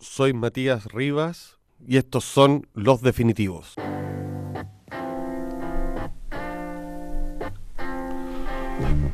soy 0.00 0.32
Matías 0.32 0.84
Rivas 0.86 1.58
y 1.84 1.96
estos 1.96 2.24
son 2.24 2.68
Los 2.72 3.02
Definitivos. 3.02 3.74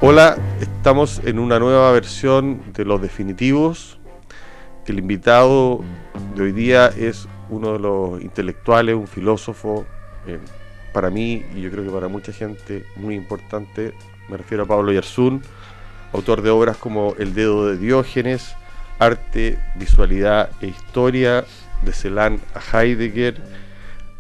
Hola, 0.00 0.36
estamos 0.60 1.22
en 1.24 1.38
una 1.38 1.58
nueva 1.58 1.90
versión 1.92 2.62
de 2.74 2.84
Los 2.84 3.00
Definitivos. 3.00 3.98
El 4.86 4.98
invitado 4.98 5.82
de 6.34 6.42
hoy 6.42 6.52
día 6.52 6.88
es 6.88 7.26
uno 7.48 7.72
de 7.72 7.78
los 7.78 8.20
intelectuales, 8.20 8.94
un 8.94 9.06
filósofo, 9.06 9.86
eh, 10.26 10.38
para 10.92 11.08
mí 11.08 11.42
y 11.54 11.62
yo 11.62 11.70
creo 11.70 11.84
que 11.84 11.90
para 11.90 12.08
mucha 12.08 12.32
gente 12.32 12.84
muy 12.96 13.14
importante. 13.14 13.94
Me 14.28 14.36
refiero 14.36 14.64
a 14.64 14.66
Pablo 14.66 14.92
Yarzún, 14.92 15.42
autor 16.12 16.42
de 16.42 16.50
obras 16.50 16.76
como 16.76 17.14
El 17.18 17.32
dedo 17.32 17.66
de 17.66 17.78
Diógenes, 17.78 18.54
Arte, 18.98 19.58
Visualidad 19.76 20.50
e 20.60 20.66
Historia, 20.68 21.44
de 21.84 21.92
Celan 21.92 22.40
a 22.54 22.82
Heidegger, 22.82 23.40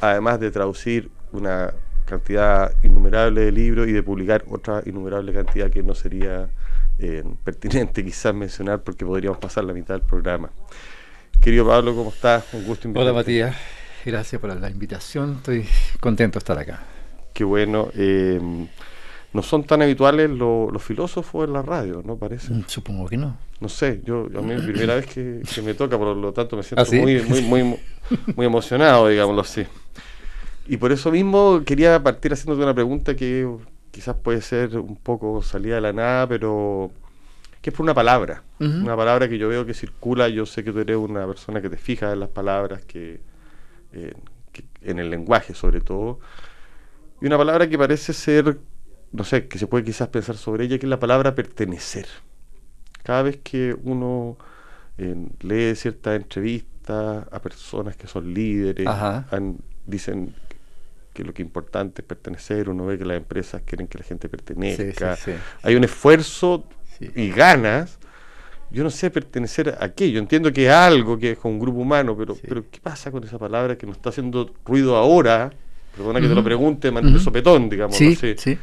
además 0.00 0.40
de 0.40 0.50
traducir 0.50 1.10
una 1.32 1.72
cantidad 2.04 2.72
innumerable 2.82 3.42
de 3.42 3.52
libros 3.52 3.88
y 3.88 3.92
de 3.92 4.02
publicar 4.02 4.44
otra 4.48 4.82
innumerable 4.84 5.32
cantidad 5.32 5.70
que 5.70 5.82
no 5.82 5.94
sería 5.94 6.48
eh, 6.98 7.24
pertinente 7.42 8.04
quizás 8.04 8.34
mencionar 8.34 8.82
porque 8.82 9.04
podríamos 9.04 9.38
pasar 9.38 9.64
la 9.64 9.72
mitad 9.72 9.94
del 9.94 10.06
programa. 10.06 10.50
Querido 11.40 11.66
Pablo, 11.66 11.94
¿cómo 11.94 12.10
estás? 12.10 12.44
Un 12.52 12.64
gusto 12.64 12.86
invitarte. 12.86 13.10
Hola 13.10 13.18
Matías, 13.18 13.56
gracias 14.04 14.40
por 14.40 14.54
la 14.54 14.70
invitación, 14.70 15.36
estoy 15.36 15.66
contento 16.00 16.34
de 16.34 16.38
estar 16.38 16.58
acá. 16.58 16.80
Qué 17.32 17.42
bueno. 17.42 17.88
Eh, 17.94 18.40
no 19.34 19.42
son 19.42 19.64
tan 19.64 19.82
habituales 19.82 20.30
los 20.30 20.80
filósofos 20.80 21.46
en 21.46 21.52
la 21.52 21.60
radio, 21.60 22.02
¿no 22.04 22.16
parece? 22.16 22.54
Mm, 22.54 22.64
supongo 22.68 23.08
que 23.08 23.16
no. 23.16 23.36
No 23.60 23.68
sé, 23.68 24.00
yo 24.04 24.28
a 24.36 24.40
mí 24.40 24.52
es 24.52 24.60
la 24.60 24.64
primera 24.64 24.94
vez 24.94 25.06
que, 25.06 25.42
me 25.62 25.74
toca, 25.74 25.98
por 25.98 26.16
lo 26.16 26.32
tanto 26.32 26.56
me 26.56 26.62
siento 26.62 26.82
¿Ah, 26.82 26.96
muy, 26.96 27.20
muy, 27.20 27.42
muy, 27.42 27.80
muy 28.36 28.46
emocionado, 28.46 29.08
digámoslo 29.08 29.42
así. 29.42 29.66
Y 30.68 30.76
por 30.76 30.92
eso 30.92 31.10
mismo 31.10 31.62
quería 31.66 32.00
partir 32.00 32.32
haciéndote 32.32 32.62
una 32.62 32.74
pregunta 32.74 33.16
que 33.16 33.48
quizás 33.90 34.14
puede 34.14 34.40
ser 34.40 34.78
un 34.78 34.96
poco 34.96 35.42
salida 35.42 35.74
de 35.74 35.80
la 35.80 35.92
nada, 35.92 36.28
pero 36.28 36.92
que 37.60 37.70
es 37.70 37.76
por 37.76 37.82
una 37.82 37.94
palabra. 37.94 38.44
Una 38.60 38.96
palabra 38.96 39.28
que 39.28 39.36
yo 39.36 39.48
veo 39.48 39.66
que 39.66 39.74
circula, 39.74 40.28
yo 40.28 40.46
sé 40.46 40.62
que 40.62 40.70
tú 40.70 40.78
eres 40.78 40.96
una 40.96 41.26
persona 41.26 41.60
que 41.60 41.68
te 41.68 41.76
fija 41.76 42.12
en 42.12 42.20
las 42.20 42.28
palabras, 42.28 42.84
que, 42.84 43.20
eh, 43.92 44.14
que 44.52 44.64
en 44.82 45.00
el 45.00 45.10
lenguaje 45.10 45.54
sobre 45.54 45.80
todo. 45.80 46.20
Y 47.20 47.26
una 47.26 47.36
palabra 47.36 47.68
que 47.68 47.76
parece 47.76 48.12
ser 48.12 48.58
no 49.14 49.22
sé, 49.22 49.46
que 49.46 49.58
se 49.58 49.68
puede 49.68 49.84
quizás 49.84 50.08
pensar 50.08 50.36
sobre 50.36 50.64
ella, 50.64 50.76
que 50.76 50.86
es 50.86 50.90
la 50.90 50.98
palabra 50.98 51.36
pertenecer. 51.36 52.06
Cada 53.04 53.22
vez 53.22 53.38
que 53.44 53.76
uno 53.84 54.36
eh, 54.98 55.14
lee 55.40 55.76
ciertas 55.76 56.16
entrevistas 56.16 57.24
a 57.30 57.40
personas 57.40 57.96
que 57.96 58.08
son 58.08 58.34
líderes, 58.34 58.88
dicen 59.86 60.34
que 61.12 61.22
lo 61.22 61.32
que 61.32 61.42
es 61.42 61.46
importante 61.46 62.02
es 62.02 62.08
pertenecer, 62.08 62.68
uno 62.68 62.86
ve 62.86 62.98
que 62.98 63.04
las 63.04 63.16
empresas 63.16 63.62
quieren 63.64 63.86
que 63.86 63.98
la 63.98 64.04
gente 64.04 64.28
pertenezca, 64.28 65.16
hay 65.62 65.76
un 65.76 65.84
esfuerzo 65.84 66.66
y 66.98 67.30
ganas. 67.30 67.98
Yo 68.70 68.82
no 68.82 68.90
sé 68.90 69.12
pertenecer 69.12 69.76
a 69.80 69.92
qué, 69.92 70.10
yo 70.10 70.18
entiendo 70.18 70.52
que 70.52 70.66
es 70.66 70.72
algo, 70.72 71.16
que 71.16 71.32
es 71.32 71.38
un 71.44 71.60
grupo 71.60 71.78
humano, 71.78 72.16
pero, 72.16 72.36
pero 72.36 72.64
¿qué 72.68 72.80
pasa 72.80 73.12
con 73.12 73.22
esa 73.22 73.38
palabra 73.38 73.78
que 73.78 73.86
nos 73.86 73.96
está 73.96 74.08
haciendo 74.08 74.52
ruido 74.64 74.96
ahora? 74.96 75.52
Perdona 75.96 76.20
que 76.20 76.26
te 76.26 76.34
lo 76.34 76.42
pregunte, 76.42 76.90
de 76.90 77.20
sopetón, 77.20 77.68
digamos. 77.70 77.94
Sí, 77.94 78.16
sí 78.16 78.58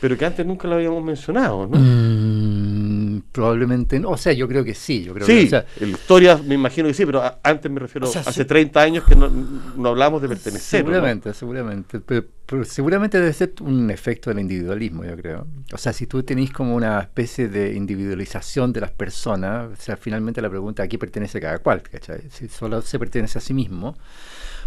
pero 0.00 0.16
que 0.18 0.24
antes 0.24 0.44
nunca 0.44 0.68
lo 0.68 0.74
habíamos 0.74 1.02
mencionado, 1.02 1.66
¿no? 1.66 1.78
Mm, 1.78 3.22
probablemente 3.32 3.98
no. 3.98 4.10
O 4.10 4.16
sea, 4.16 4.32
yo 4.32 4.46
creo 4.48 4.64
que 4.64 4.74
sí. 4.74 5.04
Yo 5.04 5.14
creo 5.14 5.26
sí, 5.26 5.48
que, 5.48 5.56
en 5.56 5.92
la 5.92 5.96
historia 5.96 6.40
me 6.44 6.54
imagino 6.54 6.88
que 6.88 6.94
sí, 6.94 7.06
pero 7.06 7.22
antes 7.42 7.70
me 7.70 7.80
refiero, 7.80 8.08
hace 8.08 8.44
30 8.44 8.80
años 8.80 9.04
que 9.04 9.16
no, 9.16 9.28
no 9.28 9.88
hablamos 9.88 10.20
de 10.22 10.28
pertenecer. 10.28 10.80
Seguramente, 10.80 11.32
seguramente. 11.34 12.00
Pero, 12.00 12.64
seguramente 12.64 13.18
debe 13.18 13.32
ser 13.32 13.54
un 13.60 13.90
efecto 13.90 14.30
del 14.30 14.40
individualismo, 14.40 15.04
yo 15.04 15.16
creo. 15.16 15.46
O 15.72 15.78
sea, 15.78 15.92
si 15.92 16.06
tú 16.06 16.22
tenés 16.22 16.52
como 16.52 16.74
una 16.74 17.00
especie 17.00 17.48
de 17.48 17.74
individualización 17.74 18.72
de 18.72 18.82
las 18.82 18.90
personas, 18.90 19.70
o 19.72 19.82
sea, 19.82 19.96
finalmente 19.96 20.42
la 20.42 20.50
pregunta, 20.50 20.82
¿a 20.82 20.88
qué 20.88 20.98
pertenece 20.98 21.40
cada 21.40 21.58
cual? 21.58 21.82
¿cachai? 21.82 22.22
Si 22.30 22.48
solo 22.48 22.82
se 22.82 22.98
pertenece 22.98 23.38
a 23.38 23.40
sí 23.40 23.54
mismo 23.54 23.96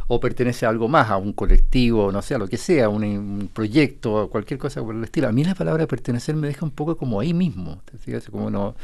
o 0.07 0.19
pertenece 0.19 0.66
a 0.66 0.69
algo 0.69 0.88
más, 0.88 1.09
a 1.09 1.18
un 1.18 1.34
colectivo, 1.34 2.12
no 2.12 2.22
sé, 2.22 2.35
a 2.35 2.38
lo 2.38 2.47
que 2.47 2.57
sea, 2.57 2.90
un, 2.90 3.03
un 3.03 3.50
proyecto, 3.53 4.29
cualquier 4.29 4.57
cosa 4.57 4.81
por 4.81 4.95
el 4.95 5.03
estilo. 5.03 5.28
A 5.28 5.31
mí 5.31 5.44
la 5.44 5.56
palabra 5.56 5.85
pertenecer 5.85 6.35
me 6.35 6.47
deja 6.47 6.66
un 6.66 6.72
poco 6.72 6.95
como 6.95 7.19
ahí 7.19 7.34
mismo, 7.34 7.81
Como 8.31 8.50
no... 8.50 8.75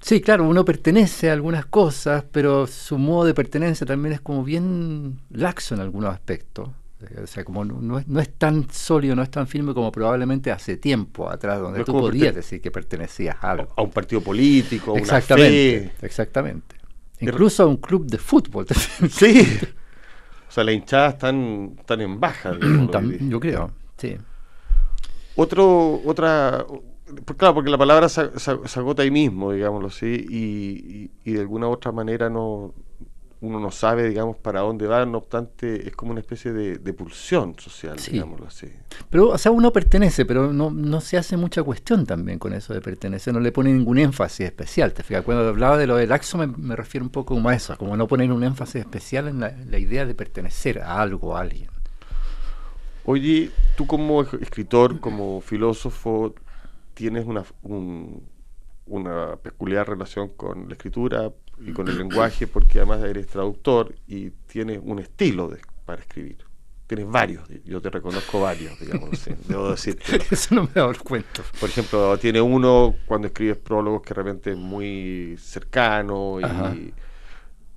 Sí, 0.00 0.20
claro, 0.20 0.44
uno 0.48 0.64
pertenece 0.64 1.30
a 1.30 1.32
algunas 1.32 1.66
cosas, 1.66 2.24
pero 2.30 2.68
su 2.68 2.96
modo 2.96 3.24
de 3.24 3.34
pertenencia 3.34 3.84
también 3.84 4.12
es 4.12 4.20
como 4.20 4.44
bien 4.44 5.18
laxo 5.30 5.74
en 5.74 5.80
algunos 5.80 6.12
aspectos. 6.14 6.68
O 7.22 7.26
sea, 7.26 7.44
como 7.44 7.64
no, 7.64 7.98
es, 7.98 8.06
no 8.06 8.20
es 8.20 8.32
tan 8.34 8.70
sólido, 8.70 9.16
no 9.16 9.22
es 9.22 9.30
tan 9.30 9.46
firme 9.46 9.74
como 9.74 9.90
probablemente 9.90 10.50
hace 10.50 10.76
tiempo 10.76 11.28
atrás, 11.28 11.60
donde 11.60 11.84
tú 11.84 11.92
podías 11.92 12.34
decir 12.34 12.60
que 12.60 12.70
pertenecías 12.70 13.36
a 13.40 13.50
algo. 13.50 13.68
A 13.76 13.82
un 13.82 13.90
partido 13.90 14.20
político, 14.20 14.94
a 14.94 14.98
exactamente, 14.98 15.80
una 15.80 15.90
fe. 15.90 16.06
Exactamente. 16.06 16.76
Incluso 17.20 17.64
a 17.64 17.66
un 17.66 17.76
club 17.76 18.06
de 18.06 18.18
fútbol. 18.18 18.66
Sí. 19.10 19.58
O 20.48 20.52
sea, 20.52 20.64
las 20.64 20.74
hinchadas 20.74 21.14
están, 21.14 21.76
están 21.78 22.00
en 22.00 22.20
baja. 22.20 22.52
yo 23.20 23.40
creo, 23.40 23.70
sí. 23.96 24.16
Otro, 25.36 26.00
otra, 26.04 26.64
claro, 27.36 27.54
porque 27.54 27.70
la 27.70 27.78
palabra 27.78 28.08
se, 28.08 28.30
agota 28.76 29.02
ahí 29.02 29.10
mismo, 29.10 29.52
digámoslo 29.52 29.88
así, 29.88 30.26
y, 30.28 31.10
y, 31.24 31.32
de 31.34 31.40
alguna 31.40 31.68
otra 31.68 31.92
manera 31.92 32.30
no, 32.30 32.72
uno 33.42 33.60
no 33.60 33.70
sabe, 33.70 34.08
digamos, 34.08 34.36
para 34.38 34.60
dónde 34.60 34.86
va, 34.86 35.04
no 35.04 35.18
obstante, 35.18 35.86
es 35.86 35.94
como 35.94 36.12
una 36.12 36.20
especie 36.20 36.52
de, 36.52 36.92
pulsión 36.94 37.54
social, 37.58 37.96
digámoslo 37.96 38.46
así. 38.46 38.68
Pero, 39.10 39.28
o 39.28 39.38
sea, 39.38 39.52
uno 39.52 39.72
pertenece, 39.72 40.24
pero 40.24 40.52
no, 40.52 40.70
no 40.70 41.00
se 41.02 41.18
hace 41.18 41.36
mucha 41.36 41.62
cuestión 41.62 42.06
también 42.06 42.38
con 42.38 42.54
eso 42.54 42.72
de 42.72 42.80
pertenecer, 42.80 43.34
no 43.34 43.40
le 43.40 43.52
pone 43.52 43.72
ningún 43.72 43.98
énfasis 43.98 44.46
especial, 44.46 44.94
¿te 44.94 45.02
fijas? 45.02 45.22
Cuando 45.22 45.46
hablaba 45.46 45.76
de 45.76 45.86
lo 45.86 45.96
del 45.96 46.12
axo 46.12 46.38
me, 46.38 46.76
refiero 46.76 47.04
un 47.04 47.10
poco 47.10 47.34
como 47.34 47.50
a 47.50 47.54
eso, 47.54 47.76
como 47.76 47.96
no 47.96 48.08
poner 48.08 48.32
un 48.32 48.42
énfasis 48.42 48.76
especial 48.76 49.28
en 49.28 49.40
la, 49.40 49.78
idea 49.78 50.06
de 50.06 50.14
pertenecer 50.14 50.80
a 50.80 51.02
algo, 51.02 51.36
a 51.36 51.40
alguien. 51.40 51.68
Oye, 53.04 53.50
tú 53.76 53.86
como 53.86 54.22
escritor, 54.22 54.98
como 54.98 55.42
filósofo, 55.42 56.34
tienes 56.94 57.26
una, 57.26 57.44
una 58.86 59.36
peculiar 59.36 59.88
relación 59.88 60.30
con 60.30 60.68
la 60.68 60.72
escritura, 60.72 61.30
y 61.58 61.72
con 61.72 61.88
el 61.88 61.98
lenguaje, 61.98 62.46
porque 62.46 62.78
además 62.78 63.02
eres 63.02 63.26
traductor 63.26 63.94
y 64.06 64.30
tienes 64.30 64.80
un 64.82 64.98
estilo 64.98 65.48
de, 65.48 65.60
para 65.84 66.02
escribir. 66.02 66.38
Tienes 66.86 67.08
varios, 67.08 67.48
yo 67.64 67.80
te 67.80 67.90
reconozco 67.90 68.40
varios, 68.40 68.78
digamos, 68.78 69.10
debo 69.48 69.70
decir. 69.70 69.98
Eso 70.30 70.54
no 70.54 70.62
me 70.62 70.68
he 70.70 70.78
dado 70.78 70.92
cuenta. 71.02 71.42
Por 71.58 71.68
ejemplo, 71.68 72.16
tiene 72.18 72.40
uno 72.40 72.94
cuando 73.06 73.26
escribes 73.26 73.56
prólogos 73.56 74.02
que 74.02 74.14
realmente 74.14 74.52
es 74.52 74.56
muy 74.56 75.36
cercano 75.36 76.38
y, 76.40 76.94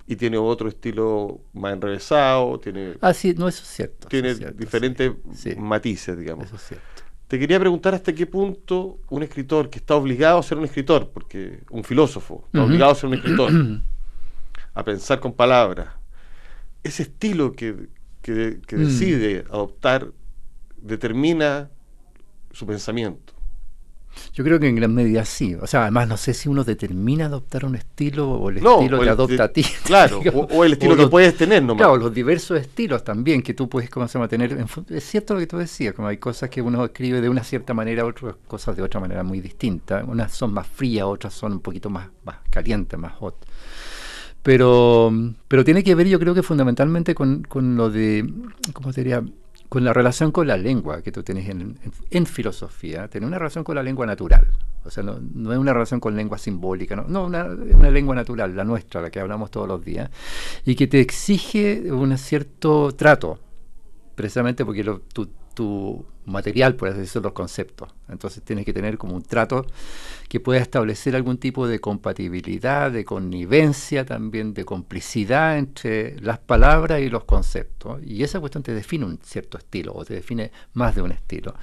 y, 0.06 0.16
tiene 0.16 0.38
otro 0.38 0.69
estilo 0.69 1.39
más 1.53 1.73
enrevesado. 1.73 2.59
Tiene, 2.59 2.97
ah, 3.01 3.13
sí, 3.13 3.34
no, 3.35 3.47
eso 3.47 3.63
es 3.63 3.69
cierto. 3.69 4.07
Tiene 4.09 4.35
diferentes 4.35 5.12
matices, 5.57 6.16
digamos. 6.16 6.45
Eso 6.45 6.57
es 6.57 6.62
cierto. 6.62 6.99
Te 7.29 7.38
quería 7.38 7.59
preguntar 7.59 7.94
hasta 7.94 8.12
qué 8.12 8.25
punto 8.25 9.01
un 9.07 9.22
escritor 9.22 9.69
que 9.69 9.78
está 9.78 9.95
obligado 9.95 10.40
a 10.40 10.44
ser 10.44 10.57
un 10.57 10.66
escritor, 10.66 11.12
porque 11.13 11.59
un 11.69 11.84
filósofo 11.84 12.45
está 12.47 12.63
obligado 12.63 12.91
a 12.91 12.95
ser 12.95 13.06
un 13.06 13.13
escritor, 13.13 13.51
a 14.73 14.84
pensar 14.84 15.19
con 15.19 15.34
palabras, 15.34 15.89
ese 16.81 17.03
estilo 17.03 17.51
que, 17.51 17.88
que, 18.23 18.57
mm. 18.72 18.79
decide 18.79 19.45
adoptar 19.51 20.07
determina 20.78 21.69
su 22.51 22.66
pensamiento. 22.66 23.34
Yo 24.34 24.44
creo 24.44 24.59
que 24.59 24.68
en 24.68 24.75
gran 24.75 24.94
medida 24.94 25.25
sí. 25.25 25.56
O 25.56 25.68
sea, 25.68 25.84
además 25.84 26.08
no 26.08 26.18
sé 26.18 26.34
si 26.34 26.50
uno 26.50 26.64
determina 26.64 27.25
adoptar 27.25 27.66
un 27.66 27.75
estilo 27.75 28.30
o 28.31 28.50
el 28.50 28.58
estilo 28.58 29.00
que 29.00 29.09
adopta 29.09 29.44
a 29.46 29.47
ti. 29.50 29.66
Claro, 29.84 30.22
o, 30.52 30.64
el 30.64 30.74
estilo 30.74 30.95
que 30.95 31.07
puedes 31.07 31.36
tener 31.36 31.63
nomás. 31.63 31.78
Claro, 31.78 31.98
los 31.98 32.13
diversos 32.13 32.60
estilos 32.60 33.04
también 33.04 33.42
que 33.42 33.54
tú 33.54 33.68
puedes, 33.68 33.89
¿cómo 33.89 34.07
se 34.07 34.13
llama? 34.13 34.28
Tener. 34.28 34.66
Es 34.89 35.04
cierto 35.04 35.33
lo 35.33 35.39
que 35.39 35.48
tú 35.48 35.57
decías, 35.57 35.94
como 35.94 36.07
hay 36.07 36.18
cosas 36.18 36.50
que 36.50 36.62
uno 36.62 36.86
escribe 36.86 37.22
de 37.22 37.30
una 37.30 37.44
cierta 37.44 37.74
manera, 37.74 38.06
otras 38.06 38.36
cosas 38.48 38.75
de 38.75 38.83
otra 38.83 39.00
manera 39.00 39.24
muy 39.24 39.42
distinta. 39.42 40.04
Unas 40.06 40.31
son 40.31 40.54
más 40.54 40.68
frías, 40.68 41.06
otras 41.06 41.33
son 41.33 41.54
un 41.54 41.60
poquito 41.62 41.89
más, 41.89 42.10
más 42.24 42.38
calientes, 42.50 43.00
más 43.00 43.13
hot. 43.13 43.36
Pero, 44.44 45.12
pero 45.48 45.66
tiene 45.66 45.83
que 45.83 45.95
ver, 45.95 46.07
yo 46.07 46.19
creo 46.19 46.33
que 46.33 46.44
fundamentalmente 46.44 47.13
con, 47.13 47.44
con 47.44 47.75
lo 47.75 47.89
de, 47.89 48.31
¿cómo 48.74 48.92
diría? 48.92 49.24
Con 49.69 49.83
la 49.83 49.94
relación 49.94 50.31
con 50.31 50.48
la 50.48 50.57
lengua 50.57 51.04
que 51.04 51.12
tú 51.12 51.21
tienes 51.21 51.48
en, 51.48 52.25
filosofía, 52.25 53.07
tiene 53.07 53.27
una 53.27 53.38
relación 53.38 53.63
con 53.63 53.75
la 53.75 53.83
lengua 53.83 54.06
natural. 54.07 54.48
O 54.83 54.89
sea, 54.89 55.04
no, 55.04 55.13
es 55.54 55.57
una 55.57 55.74
relación 55.74 56.00
con 56.00 56.16
lengua 56.16 56.39
simbólica, 56.39 56.95
no, 56.95 57.04
no 57.07 57.25
una, 57.25 57.45
una, 57.45 57.92
lengua 57.92 58.16
natural, 58.16 58.56
la 58.56 58.63
nuestra, 58.63 59.01
la 59.01 59.12
que 59.12 59.19
hablamos 59.19 59.51
todos 59.51 59.68
los 59.68 59.86
días, 59.86 60.10
y 60.66 60.75
que 60.75 60.88
te 60.88 61.00
exige 61.00 61.92
un 61.92 62.18
cierto 62.18 62.94
trato, 62.95 63.39
precisamente 64.16 64.66
porque 64.66 64.83
tu, 64.83 65.30
tu 65.59 66.06
material, 66.23 66.75
por 66.75 66.88
así 66.88 67.00
decirlo, 67.00 67.23
los 67.23 67.33
conceptos. 67.33 67.89
Entonces 68.07 68.41
tienes 68.44 68.63
que 68.63 68.71
tener 68.71 68.97
como 68.97 69.13
un 69.13 69.23
trato 69.23 69.65
que 70.29 70.39
pueda 70.39 70.61
establecer 70.61 71.17
algún 71.17 71.38
tipo 71.38 71.67
de 71.67 71.79
compatibilidad, 71.79 72.89
de 72.89 73.03
connivencia, 73.03 74.06
también 74.06 74.53
de 74.53 74.63
complicidad 74.63 75.57
entre 75.57 76.17
las 76.21 76.39
palabras 76.39 77.01
y 77.01 77.09
los 77.09 77.25
conceptos. 77.25 78.01
Y 78.06 78.23
esa 78.23 78.39
cuestión 78.39 78.63
te 78.63 78.73
define 78.73 79.03
un 79.03 79.19
cierto 79.21 79.57
estilo 79.57 79.91
o 79.94 80.06
te 80.06 80.13
define 80.13 80.50
más 80.75 80.95
de 80.95 81.01
un 81.01 81.11
estilo. 81.11 81.53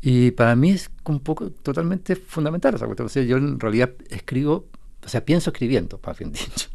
Y 0.00 0.32
para 0.32 0.56
mí 0.56 0.70
es 0.70 0.90
un 1.04 1.20
poco 1.20 1.50
totalmente 1.50 2.16
fundamental 2.16 2.74
esa 2.74 2.86
cuestión. 2.86 3.06
O 3.06 3.10
sea, 3.10 3.22
yo 3.22 3.36
en 3.36 3.60
realidad 3.60 3.90
escribo, 4.08 4.64
o 5.04 5.08
sea, 5.08 5.24
pienso 5.24 5.50
escribiendo, 5.50 6.00
más 6.06 6.18
bien 6.18 6.32
dicho. 6.32 6.68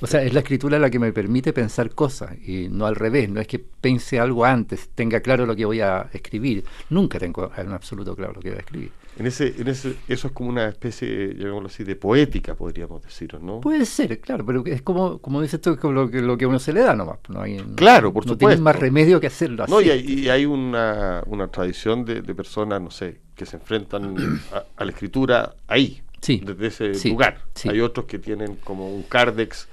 O 0.00 0.06
sea, 0.06 0.22
es 0.22 0.32
la 0.32 0.40
escritura 0.40 0.78
la 0.78 0.90
que 0.90 0.98
me 0.98 1.12
permite 1.12 1.52
pensar 1.52 1.90
cosas 1.94 2.36
y 2.46 2.68
no 2.68 2.86
al 2.86 2.96
revés, 2.96 3.28
no 3.28 3.40
es 3.40 3.46
que 3.46 3.58
pense 3.58 4.18
algo 4.18 4.44
antes, 4.44 4.90
tenga 4.94 5.20
claro 5.20 5.46
lo 5.46 5.54
que 5.54 5.64
voy 5.64 5.80
a 5.80 6.08
escribir. 6.12 6.64
Nunca 6.90 7.18
tengo 7.18 7.50
en 7.56 7.72
absoluto 7.72 8.16
claro 8.16 8.34
lo 8.34 8.40
que 8.40 8.50
voy 8.50 8.56
a 8.56 8.60
escribir. 8.60 8.90
En 9.18 9.26
ese, 9.26 9.54
en 9.58 9.68
ese, 9.68 9.96
eso 10.08 10.28
es 10.28 10.32
como 10.32 10.48
una 10.48 10.68
especie, 10.68 11.34
llamémoslo 11.34 11.68
así, 11.68 11.84
de 11.84 11.96
poética, 11.96 12.54
podríamos 12.54 13.02
decir, 13.02 13.34
¿no? 13.40 13.60
Puede 13.60 13.84
ser, 13.84 14.20
claro, 14.20 14.46
pero 14.46 14.64
es 14.64 14.82
como, 14.82 15.18
como 15.18 15.42
dices 15.42 15.60
tú, 15.60 15.76
como 15.76 15.92
lo 15.92 16.10
que, 16.10 16.22
lo 16.22 16.38
que 16.38 16.46
uno 16.46 16.58
se 16.58 16.72
le 16.72 16.80
da 16.80 16.94
nomás. 16.94 17.18
No 17.28 17.42
hay, 17.42 17.58
claro, 17.74 18.12
por 18.12 18.22
supuesto. 18.22 18.44
No 18.44 18.48
tienes 18.48 18.60
más 18.60 18.76
remedio 18.76 19.20
que 19.20 19.26
hacerlo 19.26 19.64
así. 19.64 19.72
No, 19.72 19.80
y 19.80 20.28
hay, 20.28 20.46
una, 20.46 21.22
una, 21.26 21.48
tradición 21.48 22.04
de, 22.04 22.22
personas, 22.34 22.80
no 22.80 22.90
sé, 22.90 23.20
que 23.34 23.44
se 23.46 23.56
enfrentan 23.56 24.14
a 24.76 24.84
la 24.84 24.90
escritura 24.90 25.54
ahí, 25.66 26.02
desde 26.20 26.66
ese 26.66 27.08
lugar. 27.08 27.38
Hay 27.68 27.80
otros 27.80 28.06
que 28.06 28.18
tienen 28.18 28.56
como 28.56 28.94
un 28.94 29.02
cardex 29.04 29.68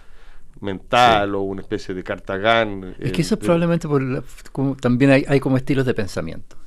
mental 0.61 1.35
o 1.35 1.41
una 1.41 1.61
especie 1.61 1.93
de 1.93 2.03
cartagán. 2.03 2.95
Es 2.99 3.11
que 3.11 3.21
eso 3.21 3.35
es 3.35 3.39
probablemente 3.41 3.87
por 3.87 4.23
también 4.79 5.11
hay, 5.11 5.25
hay, 5.27 5.39
como 5.39 5.57
estilos 5.57 5.85
de 5.85 5.93
pensamiento. 5.93 6.57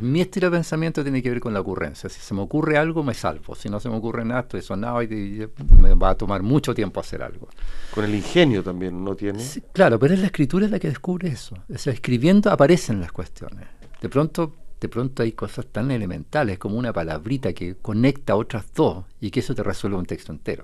mi 0.00 0.20
estilo 0.20 0.50
de 0.50 0.56
pensamiento 0.56 1.02
tiene 1.02 1.22
que 1.22 1.30
ver 1.30 1.40
con 1.40 1.52
la 1.52 1.60
ocurrencia. 1.60 2.08
Si 2.08 2.20
se 2.20 2.34
me 2.34 2.40
ocurre 2.40 2.78
algo, 2.78 3.02
me 3.02 3.14
salvo. 3.14 3.54
Si 3.54 3.68
no 3.68 3.80
se 3.80 3.88
me 3.88 3.96
ocurre 3.96 4.24
nada, 4.24 4.40
estoy 4.40 4.62
sonado 4.62 5.02
y, 5.02 5.48
me 5.80 5.94
va 5.94 6.10
a 6.10 6.14
tomar 6.14 6.42
mucho 6.42 6.74
tiempo 6.74 7.00
hacer 7.00 7.22
algo. 7.22 7.48
Con 7.94 8.04
el 8.04 8.14
ingenio 8.14 8.62
también, 8.62 9.02
¿no 9.04 9.14
tiene? 9.14 9.44
claro, 9.72 9.98
pero 9.98 10.14
es 10.14 10.20
la 10.20 10.26
escritura 10.26 10.68
la 10.68 10.78
que 10.78 10.88
descubre 10.88 11.28
eso. 11.28 11.56
O 11.72 11.78
sea, 11.78 11.92
escribiendo 11.92 12.50
aparecen 12.50 13.00
las 13.00 13.12
cuestiones. 13.12 13.66
De 14.00 14.08
pronto 14.08 14.63
de 14.84 14.88
pronto 14.90 15.22
hay 15.22 15.32
cosas 15.32 15.64
tan 15.64 15.90
elementales 15.90 16.58
como 16.58 16.76
una 16.76 16.92
palabrita 16.92 17.54
que 17.54 17.74
conecta 17.76 18.36
otras 18.36 18.66
dos 18.74 19.06
y 19.18 19.30
que 19.30 19.40
eso 19.40 19.54
te 19.54 19.62
resuelve 19.62 19.96
un 19.96 20.04
texto 20.04 20.30
entero. 20.30 20.62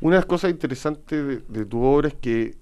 Una 0.00 0.16
de 0.16 0.18
las 0.22 0.26
cosas 0.26 0.50
interesantes 0.50 1.48
de, 1.48 1.64
tu 1.64 1.80
obra 1.80 2.08
es 2.08 2.14
que 2.14 2.56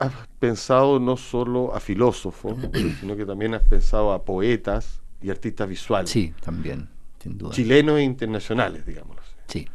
has 0.00 0.12
pensado 0.40 0.98
no 0.98 1.16
solo 1.16 1.72
a 1.72 1.78
filósofos, 1.78 2.56
sino 3.00 3.16
que 3.16 3.24
también 3.24 3.54
has 3.54 3.62
pensado 3.62 4.10
a 4.10 4.24
poetas 4.24 5.02
y 5.22 5.30
artistas 5.30 5.68
visuales. 5.68 6.10
Sí, 6.10 6.34
también, 6.40 6.88
sin 7.22 7.38
duda. 7.38 7.52
Chilenos 7.52 8.00
e 8.00 8.02
internacionales, 8.02 8.84
digámoslo 8.84 9.22
Sí. 9.46 9.68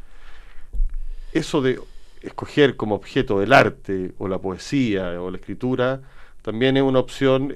Eso 1.31 1.61
de 1.61 1.79
escoger 2.21 2.75
como 2.75 2.95
objeto 2.95 3.41
el 3.41 3.53
arte 3.53 4.11
o 4.17 4.27
la 4.27 4.39
poesía 4.39 5.21
o 5.21 5.31
la 5.31 5.37
escritura 5.37 6.01
también 6.41 6.75
es 6.75 6.83
una 6.83 6.99
opción 6.99 7.53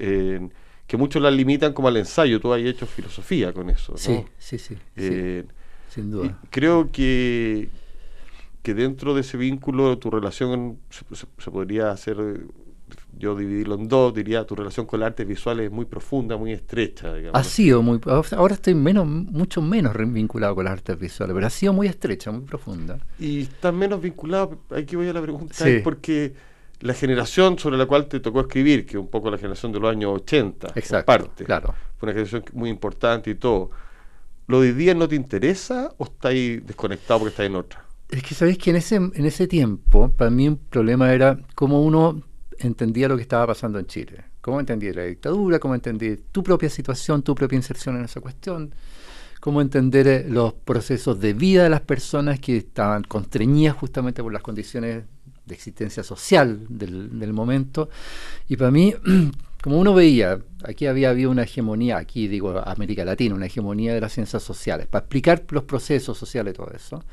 que 0.87 0.95
muchos 0.95 1.21
la 1.21 1.29
limitan 1.29 1.73
como 1.73 1.89
al 1.89 1.97
ensayo. 1.97 2.39
Tú 2.39 2.53
has 2.53 2.61
hecho 2.61 2.85
filosofía 2.85 3.53
con 3.53 3.69
eso. 3.69 3.91
¿no? 3.91 3.97
Sí, 3.97 4.23
sí, 4.39 4.57
sí. 4.57 4.77
Eh, 4.95 5.43
sin 5.89 6.09
duda. 6.09 6.39
creo 6.49 6.91
que, 6.91 7.69
que 8.63 8.73
dentro 8.73 9.13
de 9.13 9.21
ese 9.21 9.37
vínculo 9.37 9.97
tu 9.97 10.09
relación 10.09 10.79
se, 10.89 11.51
podría 11.51 11.91
hacer, 11.91 12.17
yo 13.17 13.35
dividirlo 13.35 13.75
en 13.75 13.89
dos, 13.89 14.13
diría 14.13 14.45
tu 14.45 14.55
relación 14.55 14.85
con 14.85 15.01
el 15.01 15.07
arte 15.07 15.25
visual 15.25 15.59
es 15.59 15.71
muy 15.71 15.85
profunda, 15.85 16.37
muy 16.37 16.53
estrecha. 16.53 17.13
Ha 17.33 17.43
sido 17.43 17.81
muy, 17.81 17.99
ahora 18.05 18.53
estoy 18.53 18.75
menos, 18.75 19.05
mucho 19.05 19.61
menos 19.61 19.93
vinculado 20.13 20.55
con 20.55 20.65
las 20.65 20.73
artes 20.73 20.97
visuales, 20.97 21.33
pero 21.33 21.47
ha 21.47 21.49
sido 21.49 21.73
muy 21.73 21.87
estrecha, 21.87 22.31
muy 22.31 22.45
profunda. 22.45 22.99
Y 23.19 23.41
estás 23.41 23.73
menos 23.73 24.01
vinculado, 24.01 24.57
aquí 24.69 24.95
voy 24.95 25.07
a 25.09 25.13
la 25.13 25.21
pregunta, 25.21 25.67
es 25.67 25.81
porque 25.81 26.33
la 26.81 26.93
generación 26.93 27.57
sobre 27.57 27.77
la 27.77 27.85
cual 27.85 28.07
te 28.07 28.19
tocó 28.19 28.41
escribir, 28.41 28.85
que 28.85 28.91
es 28.91 28.97
un 28.97 29.09
poco 29.09 29.31
la 29.31 29.37
generación 29.37 29.71
de 29.71 29.79
los 29.79 29.91
años 29.91 30.11
80, 30.21 30.73
Exacto, 30.75 31.05
parte, 31.05 31.43
claro. 31.43 31.73
fue 31.97 32.07
una 32.07 32.13
generación 32.13 32.43
muy 32.53 32.69
importante 32.69 33.31
y 33.31 33.35
todo. 33.35 33.71
¿Lo 34.47 34.61
de 34.61 34.69
hoy 34.69 34.75
día 34.75 34.93
no 34.93 35.07
te 35.07 35.15
interesa 35.15 35.91
o 35.97 36.05
estáis 36.05 36.65
desconectado 36.65 37.19
porque 37.19 37.31
estáis 37.31 37.49
en 37.49 37.55
otra? 37.55 37.83
Es 38.09 38.23
que 38.23 38.33
sabéis 38.35 38.57
que 38.57 38.69
en 38.69 38.77
ese, 38.77 38.95
en 38.95 39.25
ese 39.25 39.47
tiempo, 39.47 40.09
para 40.09 40.29
mí 40.29 40.47
un 40.47 40.57
problema 40.57 41.11
era 41.11 41.37
cómo 41.55 41.81
uno 41.81 42.21
entendía 42.59 43.09
lo 43.09 43.17
que 43.17 43.23
estaba 43.23 43.47
pasando 43.47 43.79
en 43.79 43.87
Chile. 43.87 44.23
Cómo 44.39 44.59
entendía 44.61 44.93
la 44.93 45.03
dictadura, 45.03 45.59
cómo 45.59 45.75
entendía 45.75 46.15
tu 46.31 46.41
propia 46.41 46.69
situación, 46.69 47.21
tu 47.21 47.35
propia 47.35 47.57
inserción 47.57 47.97
en 47.97 48.05
esa 48.05 48.21
cuestión, 48.21 48.73
cómo 49.41 49.61
entender 49.61 50.07
eh, 50.07 50.25
los 50.27 50.53
procesos 50.53 51.19
de 51.19 51.33
vida 51.33 51.63
de 51.63 51.69
las 51.69 51.81
personas 51.81 52.39
que 52.39 52.55
estaban 52.55 53.03
constreñidas 53.03 53.75
justamente 53.75 54.23
por 54.23 54.31
las 54.31 54.41
condiciones 54.41 55.03
de 55.47 55.55
existencia 55.55 56.03
social 56.03 56.65
del, 56.69 57.33
momento. 57.33 57.89
Y 58.47 58.57
para 58.57 58.71
mí, 58.71 58.93
como 59.61 59.79
uno 59.79 59.93
veía, 59.93 60.39
aquí 60.63 60.85
había 60.85 61.09
habido 61.09 61.31
una 61.31 61.43
hegemonía, 61.43 61.97
aquí 61.97 62.27
digo 62.27 62.59
América 62.65 63.05
Latina, 63.05 63.35
una 63.35 63.47
hegemonía 63.47 63.93
de 63.93 64.01
las 64.01 64.13
ciencias 64.13 64.43
sociales, 64.43 64.87
para 64.87 65.03
explicar 65.03 65.43
los 65.49 65.63
procesos 65.63 66.17
sociales 66.17 66.53
y 66.53 66.57
todo 66.57 66.71
eso. 66.75 67.03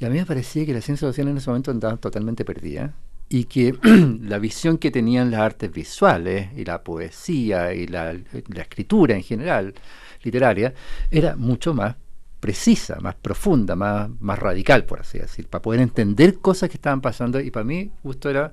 Y 0.00 0.04
a 0.04 0.10
mí 0.10 0.18
me 0.18 0.26
parecía 0.26 0.64
que 0.64 0.72
las 0.72 0.84
ciencias 0.84 1.08
sociales 1.08 1.32
en 1.32 1.38
ese 1.38 1.50
momento 1.50 1.70
andaban 1.70 1.98
totalmente 1.98 2.44
perdidas 2.44 2.92
y 3.28 3.44
que 3.44 3.74
la 4.22 4.38
visión 4.38 4.78
que 4.78 4.90
tenían 4.90 5.30
las 5.30 5.40
artes 5.40 5.72
visuales 5.72 6.48
y 6.56 6.64
la 6.64 6.82
poesía 6.82 7.72
y 7.72 7.86
la, 7.86 8.12
la 8.12 8.62
escritura 8.62 9.14
en 9.14 9.22
general, 9.22 9.74
literaria, 10.22 10.74
era 11.10 11.36
mucho 11.36 11.74
más 11.74 11.96
precisa, 12.42 12.98
más 13.00 13.14
profunda, 13.14 13.76
más, 13.76 14.10
más 14.18 14.36
radical, 14.36 14.84
por 14.84 14.98
así 14.98 15.16
decir, 15.16 15.46
para 15.46 15.62
poder 15.62 15.78
entender 15.78 16.40
cosas 16.40 16.68
que 16.68 16.74
estaban 16.74 17.00
pasando. 17.00 17.38
Y 17.38 17.52
para 17.52 17.62
mí, 17.62 17.92
justo 18.02 18.28
era, 18.28 18.52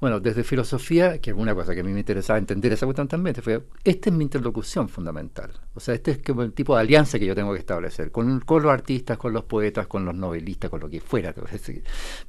bueno, 0.00 0.18
desde 0.18 0.44
filosofía, 0.44 1.18
que 1.20 1.32
es 1.32 1.36
una 1.36 1.54
cosa 1.54 1.74
que 1.74 1.82
a 1.82 1.84
mí 1.84 1.92
me 1.92 2.00
interesaba 2.00 2.38
entender 2.38 2.72
esa 2.72 2.86
cuestión 2.86 3.06
también, 3.06 3.36
fue, 3.36 3.62
esta 3.84 4.08
es 4.08 4.16
mi 4.16 4.24
interlocución 4.24 4.88
fundamental. 4.88 5.50
O 5.74 5.80
sea, 5.80 5.94
este 5.94 6.12
es 6.12 6.18
como 6.26 6.42
el 6.42 6.54
tipo 6.54 6.74
de 6.74 6.80
alianza 6.80 7.18
que 7.18 7.26
yo 7.26 7.34
tengo 7.34 7.52
que 7.52 7.58
establecer 7.58 8.10
con, 8.10 8.40
con 8.40 8.62
los 8.62 8.72
artistas, 8.72 9.18
con 9.18 9.34
los 9.34 9.44
poetas, 9.44 9.86
con 9.86 10.06
los 10.06 10.14
novelistas, 10.14 10.70
con 10.70 10.80
lo 10.80 10.88
que 10.88 11.02
fuera. 11.02 11.34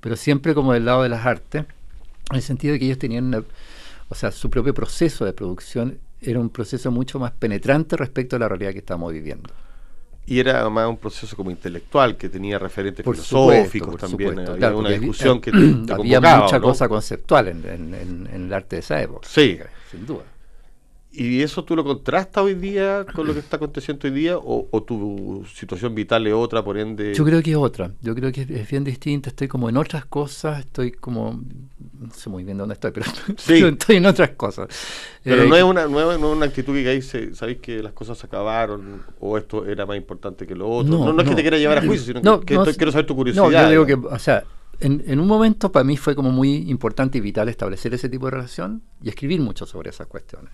Pero 0.01 0.15
siempre 0.17 0.53
como 0.53 0.73
del 0.73 0.83
lado 0.83 1.03
de 1.03 1.09
las 1.09 1.25
artes, 1.25 1.63
en 2.29 2.35
el 2.35 2.41
sentido 2.41 2.73
de 2.73 2.79
que 2.79 2.85
ellos 2.87 2.99
tenían 2.99 3.45
o 4.09 4.15
sea, 4.15 4.31
su 4.31 4.49
propio 4.49 4.73
proceso 4.73 5.23
de 5.23 5.31
producción 5.31 5.97
era 6.19 6.41
un 6.41 6.49
proceso 6.49 6.91
mucho 6.91 7.19
más 7.19 7.31
penetrante 7.31 7.95
respecto 7.95 8.35
a 8.35 8.39
la 8.39 8.49
realidad 8.49 8.73
que 8.73 8.79
estamos 8.79 9.13
viviendo. 9.13 9.49
Y 10.29 10.39
era 10.39 10.61
además 10.61 10.87
un 10.87 10.97
proceso 10.97 11.35
como 11.35 11.49
intelectual 11.49 12.15
que 12.15 12.29
tenía 12.29 12.59
referentes 12.59 13.03
filosóficos 13.03 13.97
también. 13.97 14.39
había 14.39 14.75
una 14.75 14.89
discusión 14.89 15.41
que 15.41 15.49
había 15.91 16.21
mucha 16.21 16.59
cosa 16.59 16.87
conceptual 16.87 17.47
en, 17.47 18.29
el 18.31 18.53
arte 18.53 18.75
de 18.75 18.79
esa 18.81 19.01
época. 19.01 19.27
Sí, 19.27 19.59
sin 19.89 20.05
duda. 20.05 20.23
¿Y 21.11 21.41
eso 21.41 21.63
tú 21.63 21.75
lo 21.75 21.83
contrastas 21.83 22.43
hoy 22.43 22.53
día 22.53 23.03
con 23.15 23.25
lo 23.25 23.33
que 23.33 23.39
está 23.39 23.57
aconteciendo 23.57 24.07
hoy 24.07 24.13
día 24.13 24.37
o, 24.37 24.83
tu 24.83 25.43
situación 25.55 25.95
vital 25.95 26.27
es 26.27 26.33
otra, 26.33 26.63
por 26.63 26.77
ende? 26.77 27.15
Yo 27.15 27.25
creo 27.25 27.41
que 27.41 27.51
es 27.51 27.57
otra, 27.57 27.91
yo 28.01 28.13
creo 28.13 28.31
que 28.31 28.41
es 28.41 28.69
bien 28.69 28.83
distinta, 28.83 29.29
estoy 29.29 29.47
como 29.47 29.69
en 29.69 29.77
otras 29.77 30.05
cosas, 30.05 30.59
estoy 30.59 30.91
como, 30.91 31.41
no 31.99 32.13
sé 32.13 32.29
muy 32.29 32.43
bien 32.43 32.59
dónde 32.59 32.73
estoy, 32.73 32.91
pero 32.91 33.07
estoy 33.69 33.95
en 33.95 34.05
otras 34.05 34.29
cosas. 34.31 34.67
Pero 35.23 35.45
no, 35.45 35.55
eh, 35.55 35.59
es 35.59 35.63
una, 35.63 35.87
no, 35.87 36.11
es 36.11 36.17
una 36.19 36.45
actitud 36.45 36.75
que 36.75 36.87
ahí 36.87 37.01
sabéis 37.01 37.57
que 37.57 37.81
las 37.81 37.93
cosas 37.93 38.15
se 38.17 38.27
acabaron 38.27 39.01
o 39.19 39.35
esto 39.35 39.65
era 39.65 39.87
más 39.87 39.97
importante 39.97 40.45
que 40.45 40.53
lo 40.53 40.69
otro. 40.69 40.95
No, 40.95 41.11
no, 41.11 41.21
es 41.23 41.29
que 41.29 41.35
te 41.35 41.41
quiera 41.41 41.57
llevar 41.57 41.79
a 41.79 41.81
juicio, 41.81 42.05
sino 42.05 42.39
que, 42.41 42.55
quiero 42.77 42.91
saber 42.91 43.07
tu 43.07 43.15
curiosidad. 43.15 43.43
No, 43.43 43.51
yo 43.51 43.69
digo 43.69 43.85
que, 43.87 43.95
o 43.95 44.19
sea, 44.19 44.43
en, 44.79 45.03
en, 45.05 45.19
un 45.19 45.27
momento 45.27 45.71
para 45.71 45.83
mí 45.83 45.97
fue 45.97 46.15
como 46.15 46.31
muy 46.31 46.69
importante 46.69 47.17
y 47.17 47.21
vital 47.21 47.49
establecer 47.49 47.93
ese 47.93 48.09
tipo 48.09 48.25
de 48.25 48.31
relación 48.31 48.81
y 49.01 49.09
escribir 49.09 49.41
mucho 49.41 49.65
sobre 49.65 49.89
esas 49.89 50.07
cuestiones. 50.07 50.53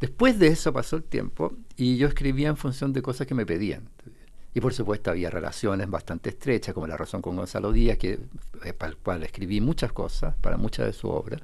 Después 0.00 0.38
de 0.38 0.48
eso 0.48 0.72
pasó 0.72 0.96
el 0.96 1.04
tiempo 1.04 1.54
y 1.76 1.96
yo 1.96 2.08
escribía 2.08 2.48
en 2.48 2.56
función 2.56 2.92
de 2.92 3.02
cosas 3.02 3.26
que 3.26 3.34
me 3.34 3.46
pedían. 3.46 3.88
Y 4.54 4.60
por 4.60 4.72
supuesto 4.72 5.10
había 5.10 5.30
relaciones 5.30 5.90
bastante 5.90 6.30
estrechas, 6.30 6.74
como 6.74 6.86
la 6.86 6.96
razón 6.96 7.20
con 7.20 7.34
Gonzalo 7.34 7.72
Díaz, 7.72 7.98
que, 7.98 8.20
eh, 8.64 8.72
para 8.72 8.92
el 8.92 8.98
cual 8.98 9.24
escribí 9.24 9.60
muchas 9.60 9.92
cosas, 9.92 10.36
para 10.40 10.56
muchas 10.56 10.86
de 10.86 10.92
su 10.92 11.08
obra, 11.08 11.38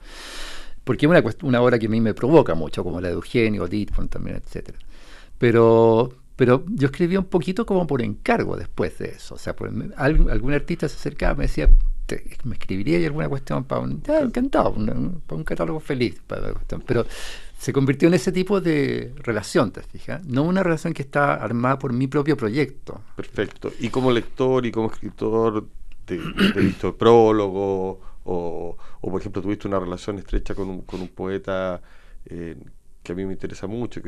porque 0.85 1.07
es 1.07 1.11
una, 1.11 1.23
una 1.43 1.61
obra 1.61 1.79
que 1.79 1.87
a 1.87 1.89
mí 1.89 2.01
me 2.01 2.15
provoca 2.15 2.55
mucho, 2.55 2.85
como 2.85 3.01
la 3.01 3.09
de 3.09 3.15
Eugenio, 3.15 3.67
Ditfon 3.67 4.09
también, 4.09 4.37
etc. 4.37 4.75
Pero, 5.39 6.13
pero 6.37 6.65
yo 6.69 6.87
escribía 6.87 7.19
un 7.19 7.27
poquito 7.27 7.67
como 7.67 7.87
por 7.87 8.01
encargo 8.01 8.57
después 8.57 8.99
de 8.99 9.11
eso. 9.11 9.35
O 9.35 9.39
sea, 9.39 9.57
algún, 9.97 10.53
artista 10.53 10.89
se 10.89 10.97
acercaba 10.97 11.35
y 11.35 11.37
me 11.39 11.43
decía, 11.45 11.69
¿me 12.45 12.55
escribiría 12.55 13.05
alguna 13.07 13.29
cuestión 13.29 13.65
para 13.65 13.83
un... 13.83 14.03
encantado, 14.07 14.75
para 14.75 15.37
un 15.37 15.45
catálogo 15.45 15.81
feliz. 15.81 16.21
Para 16.27 16.55
pero 16.87 17.07
se 17.61 17.73
convirtió 17.73 18.09
en 18.09 18.15
ese 18.15 18.33
tipo 18.33 18.61
de 18.61 19.13
relación, 19.19 19.71
¿te 19.71 19.83
fijas? 19.83 20.25
No 20.25 20.45
una 20.45 20.63
relación 20.63 20.95
que 20.95 21.03
está 21.03 21.35
armada 21.35 21.79
por 21.79 21.93
mi 21.93 22.07
propio 22.07 22.37
proyecto. 22.37 23.03
Perfecto. 23.17 23.71
Y 23.81 23.91
como 23.91 24.11
lector 24.11 24.65
y 24.65 24.73
como 24.73 24.91
escritor, 24.91 25.67
te, 26.07 26.15
he 26.15 26.61
visto 26.61 26.97
prólogo 26.97 28.01
o, 28.25 28.77
por 29.01 29.21
ejemplo, 29.21 29.43
tuviste 29.43 29.69
una 29.69 29.79
relación 29.79 30.19
estrecha 30.19 30.55
con 30.55 30.71
un, 30.71 30.81
con 30.83 31.03
un 31.03 31.09
poeta 31.09 31.83
eh, 32.25 32.57
que 33.03 33.13
a 33.13 33.15
mí 33.15 33.27
me 33.27 33.33
interesa 33.33 33.67
mucho, 33.67 34.01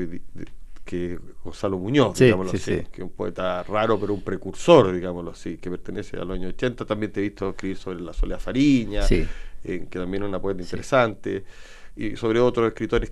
que 0.92 1.18
Gonzalo 1.42 1.78
Muñoz, 1.78 2.18
digámoslo 2.18 2.52
así, 2.52 2.82
que 2.92 3.00
es 3.00 3.02
un 3.02 3.08
poeta 3.08 3.62
raro, 3.62 3.98
pero 3.98 4.12
un 4.12 4.20
precursor, 4.20 4.92
digámoslo 4.92 5.30
así, 5.30 5.56
que 5.56 5.70
pertenece 5.70 6.18
a 6.18 6.24
los 6.26 6.36
años 6.36 6.52
80. 6.52 6.84
También 6.84 7.10
te 7.10 7.20
he 7.20 7.22
visto 7.22 7.48
escribir 7.48 7.78
sobre 7.78 8.00
la 8.00 8.12
Soledad 8.12 8.38
Fariña, 8.38 9.06
eh, 9.10 9.26
que 9.62 9.98
también 9.98 10.22
es 10.22 10.28
una 10.28 10.38
poeta 10.38 10.60
interesante, 10.60 11.44
y 11.96 12.14
sobre 12.16 12.40
otros 12.40 12.68
escritores. 12.68 13.10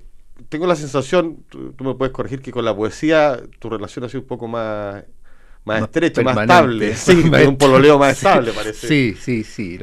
Tengo 0.50 0.66
la 0.66 0.76
sensación, 0.76 1.38
tú, 1.48 1.74
me 1.78 1.94
puedes 1.94 2.12
corregir, 2.12 2.42
que 2.42 2.52
con 2.52 2.66
la 2.66 2.76
poesía 2.76 3.40
tu 3.58 3.70
relación 3.70 4.04
ha 4.04 4.10
sido 4.10 4.20
un 4.20 4.26
poco 4.26 4.46
más 4.46 5.02
más, 5.64 5.82
estrecho, 5.82 6.22
más 6.22 6.38
estable. 6.38 6.94
Sí, 6.96 7.12
un 7.46 7.56
pololeo 7.56 7.98
más 7.98 8.16
estable, 8.16 8.52
parece. 8.52 8.86
Sí, 8.86 9.16
sí, 9.20 9.44
sí. 9.44 9.78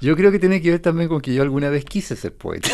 Yo 0.00 0.16
creo 0.16 0.30
que 0.30 0.38
tiene 0.38 0.62
que 0.62 0.70
ver 0.70 0.80
también 0.80 1.08
con 1.08 1.20
que 1.20 1.34
yo 1.34 1.42
alguna 1.42 1.70
vez 1.70 1.84
quise 1.84 2.14
ser 2.14 2.34
poeta. 2.34 2.70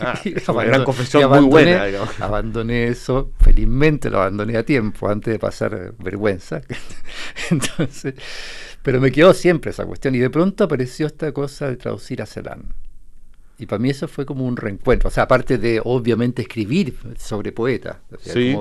Ah, 0.00 0.18
es 0.24 0.48
una 0.48 0.64
gran 0.64 0.84
confesión 0.84 1.28
muy 1.28 1.50
buena. 1.50 1.84
Abandoné 2.20 2.88
eso, 2.88 3.32
felizmente 3.40 4.10
lo 4.10 4.18
abandoné 4.18 4.56
a 4.56 4.64
tiempo, 4.64 5.08
antes 5.08 5.32
de 5.32 5.38
pasar 5.38 5.94
vergüenza. 5.98 6.60
Entonces, 7.50 8.14
pero 8.82 9.00
me 9.00 9.10
quedó 9.10 9.34
siempre 9.34 9.72
esa 9.72 9.84
cuestión. 9.84 10.14
Y 10.14 10.18
de 10.18 10.30
pronto 10.30 10.64
apareció 10.64 11.06
esta 11.06 11.32
cosa 11.32 11.68
de 11.68 11.76
traducir 11.76 12.22
a 12.22 12.26
Celan. 12.26 12.72
Y 13.60 13.66
para 13.66 13.80
mí 13.80 13.90
eso 13.90 14.06
fue 14.06 14.24
como 14.24 14.44
un 14.46 14.56
reencuentro. 14.56 15.08
O 15.08 15.10
sea, 15.10 15.24
aparte 15.24 15.58
de 15.58 15.80
obviamente 15.82 16.42
escribir 16.42 16.94
sobre 17.16 17.50
poetas. 17.50 17.96
sí 18.20 18.56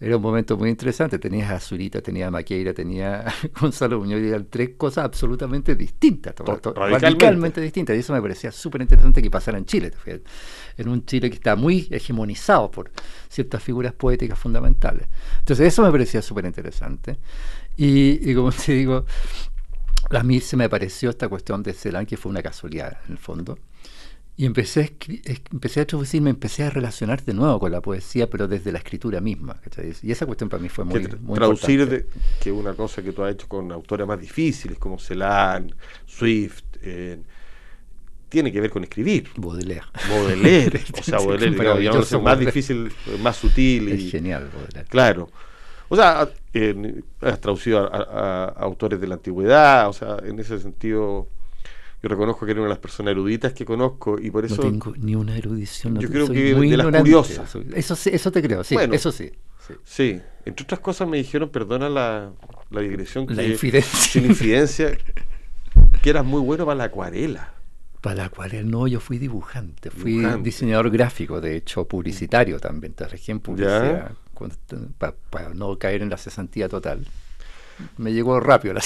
era 0.00 0.16
un 0.16 0.22
momento 0.22 0.56
muy 0.56 0.70
interesante. 0.70 1.18
Tenías 1.18 1.50
a 1.50 1.58
Zurita, 1.58 2.00
tenía 2.00 2.28
a 2.28 2.30
Maqueira, 2.30 2.72
tenía 2.72 3.28
a 3.28 3.34
Gonzalo 3.60 3.98
Muñoz, 3.98 4.20
y 4.20 4.28
eran 4.28 4.46
tres 4.48 4.70
cosas 4.76 5.04
absolutamente 5.04 5.74
distintas, 5.74 6.34
radicalmente. 6.36 7.60
distintas. 7.60 7.96
Y 7.96 8.00
eso 8.00 8.12
me 8.12 8.22
parecía 8.22 8.52
súper 8.52 8.82
interesante 8.82 9.20
que 9.20 9.30
pasara 9.30 9.58
en 9.58 9.64
Chile. 9.64 9.92
En 10.76 10.88
un 10.88 11.04
Chile 11.04 11.28
que 11.30 11.36
está 11.36 11.56
muy 11.56 11.88
hegemonizado 11.90 12.70
por 12.70 12.90
ciertas 13.28 13.62
figuras 13.62 13.92
poéticas 13.92 14.38
fundamentales. 14.38 15.08
Entonces, 15.40 15.66
eso 15.66 15.82
me 15.82 15.90
parecía 15.90 16.22
súper 16.22 16.44
interesante. 16.44 17.18
Y, 17.76 18.30
y 18.30 18.34
como 18.34 18.52
te 18.66 18.72
digo, 18.72 19.04
a 20.10 20.22
mí 20.22 20.40
se 20.40 20.56
me 20.56 20.68
pareció 20.68 21.10
esta 21.10 21.28
cuestión 21.28 21.62
de 21.64 21.72
Celan, 21.72 22.06
que 22.06 22.16
fue 22.16 22.30
una 22.30 22.42
casualidad 22.42 22.98
en 23.06 23.12
el 23.12 23.18
fondo. 23.18 23.58
Y 24.38 24.46
empecé 24.46 24.82
a, 24.82 25.32
empecé 25.50 25.80
a 25.80 25.84
traducir, 25.84 26.22
me 26.22 26.30
empecé 26.30 26.62
a 26.62 26.70
relacionar 26.70 27.24
de 27.24 27.34
nuevo 27.34 27.58
con 27.58 27.72
la 27.72 27.80
poesía, 27.80 28.30
pero 28.30 28.46
desde 28.46 28.70
la 28.70 28.78
escritura 28.78 29.20
misma. 29.20 29.60
Y 30.00 30.12
esa 30.12 30.26
cuestión 30.26 30.48
para 30.48 30.62
mí 30.62 30.68
fue 30.68 30.84
muy, 30.84 31.08
muy 31.20 31.34
Traducir, 31.34 31.88
de, 31.88 32.06
que 32.40 32.52
una 32.52 32.72
cosa 32.74 33.02
que 33.02 33.10
tú 33.10 33.24
has 33.24 33.32
hecho 33.32 33.48
con 33.48 33.72
autores 33.72 34.06
más 34.06 34.20
difíciles, 34.20 34.78
como 34.78 34.96
Celan, 34.96 35.74
Swift, 36.06 36.62
eh, 36.82 37.20
tiene 38.28 38.52
que 38.52 38.60
ver 38.60 38.70
con 38.70 38.84
escribir. 38.84 39.28
Baudelaire. 39.36 39.86
Baudelaire. 40.08 40.84
o 40.96 41.02
sea, 41.02 41.18
Baudelaire, 41.18 41.80
digamos, 41.80 42.12
es 42.12 42.22
más 42.22 42.38
difícil, 42.38 42.92
más 43.20 43.36
sutil. 43.36 43.88
Es 43.88 44.08
genial, 44.08 44.48
Baudelaire. 44.54 44.88
Claro. 44.88 45.30
O 45.88 45.96
sea, 45.96 46.28
has 47.22 47.40
traducido 47.40 47.92
a, 47.92 48.44
autores 48.50 49.00
de 49.00 49.08
la 49.08 49.16
antigüedad, 49.16 49.88
o 49.88 49.92
sea, 49.92 50.18
en 50.22 50.38
ese 50.38 50.60
sentido 50.60 51.26
yo 52.02 52.08
reconozco 52.08 52.46
que 52.46 52.52
eres 52.52 52.60
una 52.60 52.68
de 52.68 52.74
las 52.74 52.78
personas 52.78 53.10
eruditas 53.12 53.52
que 53.52 53.64
conozco 53.64 54.18
y 54.20 54.30
por 54.30 54.44
eso... 54.44 54.56
No 54.56 54.62
tengo 54.62 54.94
ni 54.96 55.16
una 55.16 55.36
erudición. 55.36 55.98
yo 55.98 56.08
creo 56.08 56.28
que 56.28 56.54
de 56.54 56.76
las 56.76 56.86
curiosas. 56.86 57.56
Eso, 57.74 57.96
eso 58.10 58.32
te 58.32 58.42
creo, 58.42 58.62
sí, 58.62 58.76
eso 58.92 59.10
sí, 59.10 59.32
sí. 59.84 60.20
entre 60.44 60.64
otras 60.64 60.80
cosas 60.80 61.08
me 61.08 61.16
dijeron, 61.16 61.48
perdona 61.48 61.88
la, 61.88 62.32
la 62.70 62.80
digresión, 62.80 63.26
la 63.30 63.42
infidencia. 63.42 63.98
sin 63.98 64.26
infidencia, 64.26 64.96
que 66.00 66.10
eras 66.10 66.24
muy 66.24 66.40
bueno 66.40 66.64
para 66.64 66.76
la 66.76 66.84
acuarela. 66.84 67.54
Para 68.00 68.14
la 68.14 68.24
acuarela, 68.26 68.68
no, 68.68 68.86
yo 68.86 69.00
fui 69.00 69.18
dibujante, 69.18 69.90
fui 69.90 70.24
diseñador 70.40 70.90
gráfico, 70.90 71.40
de 71.40 71.56
hecho 71.56 71.88
publicitario 71.88 72.60
también, 72.60 72.94
trabajé 72.94 73.32
en 73.32 73.40
publicidad, 73.40 74.12
para 75.30 75.52
no 75.52 75.76
caer 75.80 76.02
en 76.02 76.10
la 76.10 76.16
cesantía 76.16 76.68
total 76.68 77.04
me 77.96 78.12
llegó 78.12 78.40
rápido 78.40 78.74
la 78.74 78.82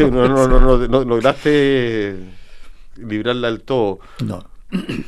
no, 0.10 0.28
no, 0.28 0.48
no, 0.48 0.60
no, 0.60 0.88
no, 0.88 1.04
lograste 1.04 2.16
librarla 2.96 3.50
del 3.50 3.62
todo. 3.62 4.00
No. 4.24 4.44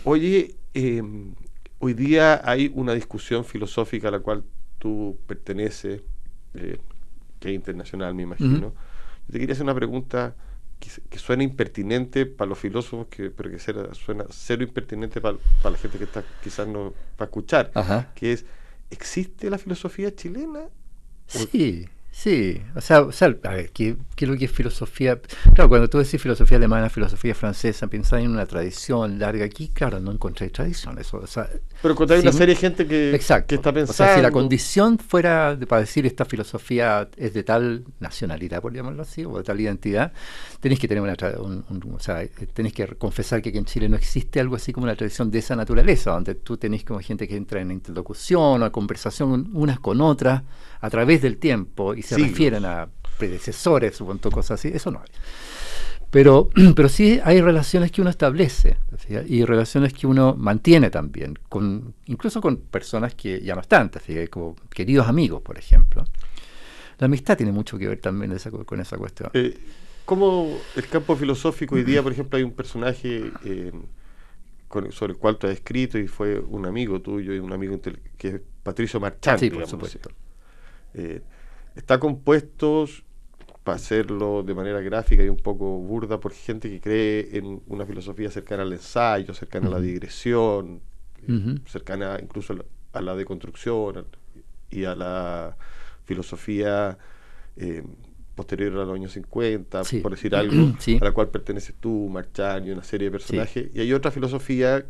Oye, 0.04 0.54
eh, 0.74 1.02
hoy 1.78 1.94
día 1.94 2.40
hay 2.44 2.70
una 2.74 2.94
discusión 2.94 3.44
filosófica 3.44 4.08
a 4.08 4.10
la 4.12 4.20
cual 4.20 4.44
tú 4.78 5.18
perteneces, 5.26 6.02
eh, 6.54 6.78
que 7.38 7.48
es 7.48 7.54
internacional, 7.54 8.14
me 8.14 8.22
imagino. 8.22 8.74
Te 9.30 9.38
quería 9.38 9.52
hacer 9.52 9.64
una 9.64 9.74
pregunta 9.74 10.34
que, 10.78 11.18
suena 11.18 11.42
impertinente 11.42 12.26
para 12.26 12.48
los 12.48 12.58
filósofos, 12.58 13.06
que, 13.08 13.30
pero 13.30 13.50
que 13.50 13.58
suena 13.58 14.24
cero 14.30 14.62
impertinente 14.62 15.20
para, 15.20 15.36
la 15.62 15.76
gente 15.76 15.98
que 15.98 16.04
está 16.04 16.24
quizás 16.42 16.66
no 16.66 16.90
va 16.90 16.94
a 17.20 17.24
escuchar, 17.24 17.70
que 18.14 18.32
es, 18.32 18.46
¿existe 18.90 19.50
la 19.50 19.58
filosofía 19.58 20.14
chilena? 20.14 20.68
Sí. 21.26 21.88
Sí, 22.12 22.60
o 22.74 22.80
sea, 22.80 23.02
o 23.02 23.12
sea, 23.12 23.28
a 23.44 23.50
ver, 23.54 23.70
¿qué, 23.70 23.96
¿qué, 24.16 24.24
es 24.24 24.30
lo 24.30 24.36
que 24.36 24.46
es 24.46 24.50
filosofía? 24.50 25.20
Claro, 25.54 25.68
cuando 25.68 25.88
tú 25.88 25.98
decís 25.98 26.20
filosofía 26.20 26.58
alemana, 26.58 26.90
filosofía 26.90 27.34
francesa, 27.34 27.86
pensás 27.86 28.20
en 28.20 28.32
una 28.32 28.46
tradición 28.46 29.18
larga. 29.18 29.44
Aquí, 29.44 29.68
claro, 29.68 30.00
no 30.00 30.10
encontré 30.10 30.50
tradición. 30.50 30.98
Eso, 30.98 31.18
o 31.18 31.26
sea, 31.26 31.48
Pero 31.80 31.94
cuando 31.94 32.14
hay 32.14 32.20
una 32.20 32.32
serie 32.32 32.56
de 32.56 32.60
gente 32.60 32.86
que, 32.86 33.18
que 33.46 33.54
está 33.54 33.72
pensando. 33.72 33.90
O 33.90 33.94
sea, 33.94 34.16
si 34.16 34.22
la 34.22 34.32
condición 34.32 34.98
fuera 34.98 35.54
de, 35.54 35.66
para 35.66 35.82
decir 35.82 36.04
esta 36.04 36.24
filosofía 36.24 37.08
es 37.16 37.32
de 37.32 37.44
tal 37.44 37.84
nacionalidad, 38.00 38.60
por 38.60 38.74
llamarlo 38.74 39.02
así, 39.02 39.24
o 39.24 39.38
de 39.38 39.44
tal 39.44 39.60
identidad, 39.60 40.12
tenéis 40.58 40.80
que 40.80 40.88
tener 40.88 41.02
una. 41.02 41.14
o 41.14 42.00
sea, 42.00 42.26
tenéis 42.52 42.74
que 42.74 42.86
confesar 42.96 43.40
que 43.40 43.50
aquí 43.50 43.58
en 43.58 43.66
Chile 43.66 43.88
no 43.88 43.96
existe 43.96 44.40
algo 44.40 44.56
así 44.56 44.72
como 44.72 44.84
una 44.84 44.96
tradición 44.96 45.30
de 45.30 45.38
esa 45.38 45.54
naturaleza, 45.54 46.10
donde 46.10 46.34
tú 46.34 46.56
tenés 46.56 46.84
como 46.84 46.98
gente 47.00 47.28
que 47.28 47.36
entra 47.36 47.60
en 47.60 47.70
interlocución 47.70 48.62
o 48.62 48.72
conversación 48.72 49.50
unas 49.54 49.78
con 49.78 50.00
otras 50.00 50.42
a 50.80 50.90
través 50.90 51.22
del 51.22 51.36
tiempo 51.36 51.94
y 52.00 52.02
se 52.02 52.16
refieren 52.16 52.64
a 52.64 52.88
predecesores 53.18 54.00
o 54.00 54.06
cosas 54.30 54.52
así, 54.58 54.68
eso 54.68 54.90
no 54.90 55.00
hay. 55.00 55.08
Pero, 56.10 56.48
pero 56.74 56.88
sí 56.88 57.20
hay 57.22 57.40
relaciones 57.40 57.92
que 57.92 58.00
uno 58.00 58.10
establece 58.10 58.78
y 59.26 59.44
relaciones 59.44 59.92
que 59.92 60.06
uno 60.06 60.34
mantiene 60.34 60.90
también, 60.90 61.38
con, 61.48 61.94
incluso 62.06 62.40
con 62.40 62.56
personas 62.56 63.14
que 63.14 63.40
ya 63.42 63.54
no 63.54 63.60
están, 63.60 63.90
como 64.30 64.56
queridos 64.70 65.06
amigos, 65.06 65.42
por 65.42 65.58
ejemplo. 65.58 66.04
La 66.98 67.04
amistad 67.04 67.36
tiene 67.36 67.52
mucho 67.52 67.78
que 67.78 67.86
ver 67.86 68.00
también 68.00 68.34
con 68.66 68.80
esa 68.80 68.96
cuestión. 68.96 69.30
Eh, 69.34 69.56
como 70.04 70.58
el 70.76 70.88
campo 70.88 71.16
filosófico 71.16 71.74
hoy 71.74 71.84
día, 71.84 72.02
por 72.02 72.12
ejemplo, 72.12 72.36
hay 72.36 72.44
un 72.44 72.52
personaje 72.52 73.30
eh, 73.44 73.72
sobre 74.90 75.12
el 75.12 75.18
cual 75.18 75.36
tú 75.36 75.46
has 75.46 75.52
escrito 75.52 75.98
y 75.98 76.08
fue 76.08 76.38
un 76.38 76.66
amigo 76.66 77.00
tuyo 77.00 77.34
y 77.34 77.38
un 77.38 77.52
amigo 77.52 77.78
que 78.16 78.28
es 78.28 78.40
Patricio 78.62 79.00
Marchand. 79.00 79.38
Sí, 79.38 79.50
por 79.50 79.66
supuesto. 79.66 80.10
Eh, 80.94 81.22
está 81.74 81.98
compuesto, 81.98 82.86
para 83.64 83.76
hacerlo 83.76 84.42
de 84.42 84.54
manera 84.54 84.80
gráfica 84.80 85.22
y 85.22 85.28
un 85.28 85.36
poco 85.36 85.78
burda, 85.78 86.18
por 86.18 86.32
gente 86.32 86.70
que 86.70 86.80
cree 86.80 87.36
en 87.36 87.60
una 87.66 87.84
filosofía 87.84 88.30
cercana 88.30 88.62
al 88.62 88.72
ensayo, 88.72 89.34
cercana 89.34 89.68
a 89.68 89.70
la 89.70 89.80
digresión, 89.80 90.80
cercana 91.66 92.18
incluso 92.20 92.56
a 92.92 93.02
la, 93.02 93.14
deconstrucción 93.14 94.06
y 94.70 94.84
a 94.84 94.94
la 94.94 95.56
filosofía 96.04 96.96
eh, 97.56 97.82
posterior 98.34 98.72
a 98.72 98.84
los 98.86 98.94
años 98.94 99.12
50, 99.12 99.82
por 100.02 100.12
decir 100.12 100.34
algo, 100.34 100.74
a 101.00 101.04
la 101.04 101.12
cual 101.12 101.28
perteneces 101.28 101.74
tú, 101.78 102.08
Marchán 102.10 102.66
y 102.66 102.70
una 102.70 102.82
serie 102.82 103.08
de 103.08 103.12
personajes. 103.12 103.70
Y 103.74 103.80
hay 103.80 103.92
otra 103.92 104.10
filosofía 104.10 104.86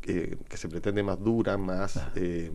que 0.00 0.38
se 0.50 0.68
pretende 0.68 1.02
más 1.02 1.18
dura, 1.18 1.56
más... 1.56 1.96
Ah. 1.96 2.12
Eh, 2.14 2.52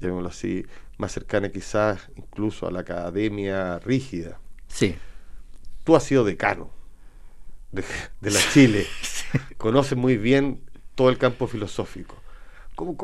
llamémoslo 0.00 0.28
así, 0.28 0.66
más 0.98 1.12
cercana 1.12 1.50
quizás 1.50 2.08
incluso 2.16 2.66
a 2.66 2.70
la 2.70 2.80
academia 2.80 3.78
rígida. 3.78 4.38
Sí. 4.68 4.96
Tú 5.84 5.96
has 5.96 6.04
sido 6.04 6.24
decano 6.24 6.70
de, 7.72 8.30
la 8.30 8.40
Chile, 8.52 8.86
conoces 9.58 9.98
muy 9.98 10.16
bien 10.16 10.60
todo 10.94 11.10
el 11.10 11.18
campo 11.18 11.46
filosófico. 11.46 12.16
¿Cómo, 12.74 12.96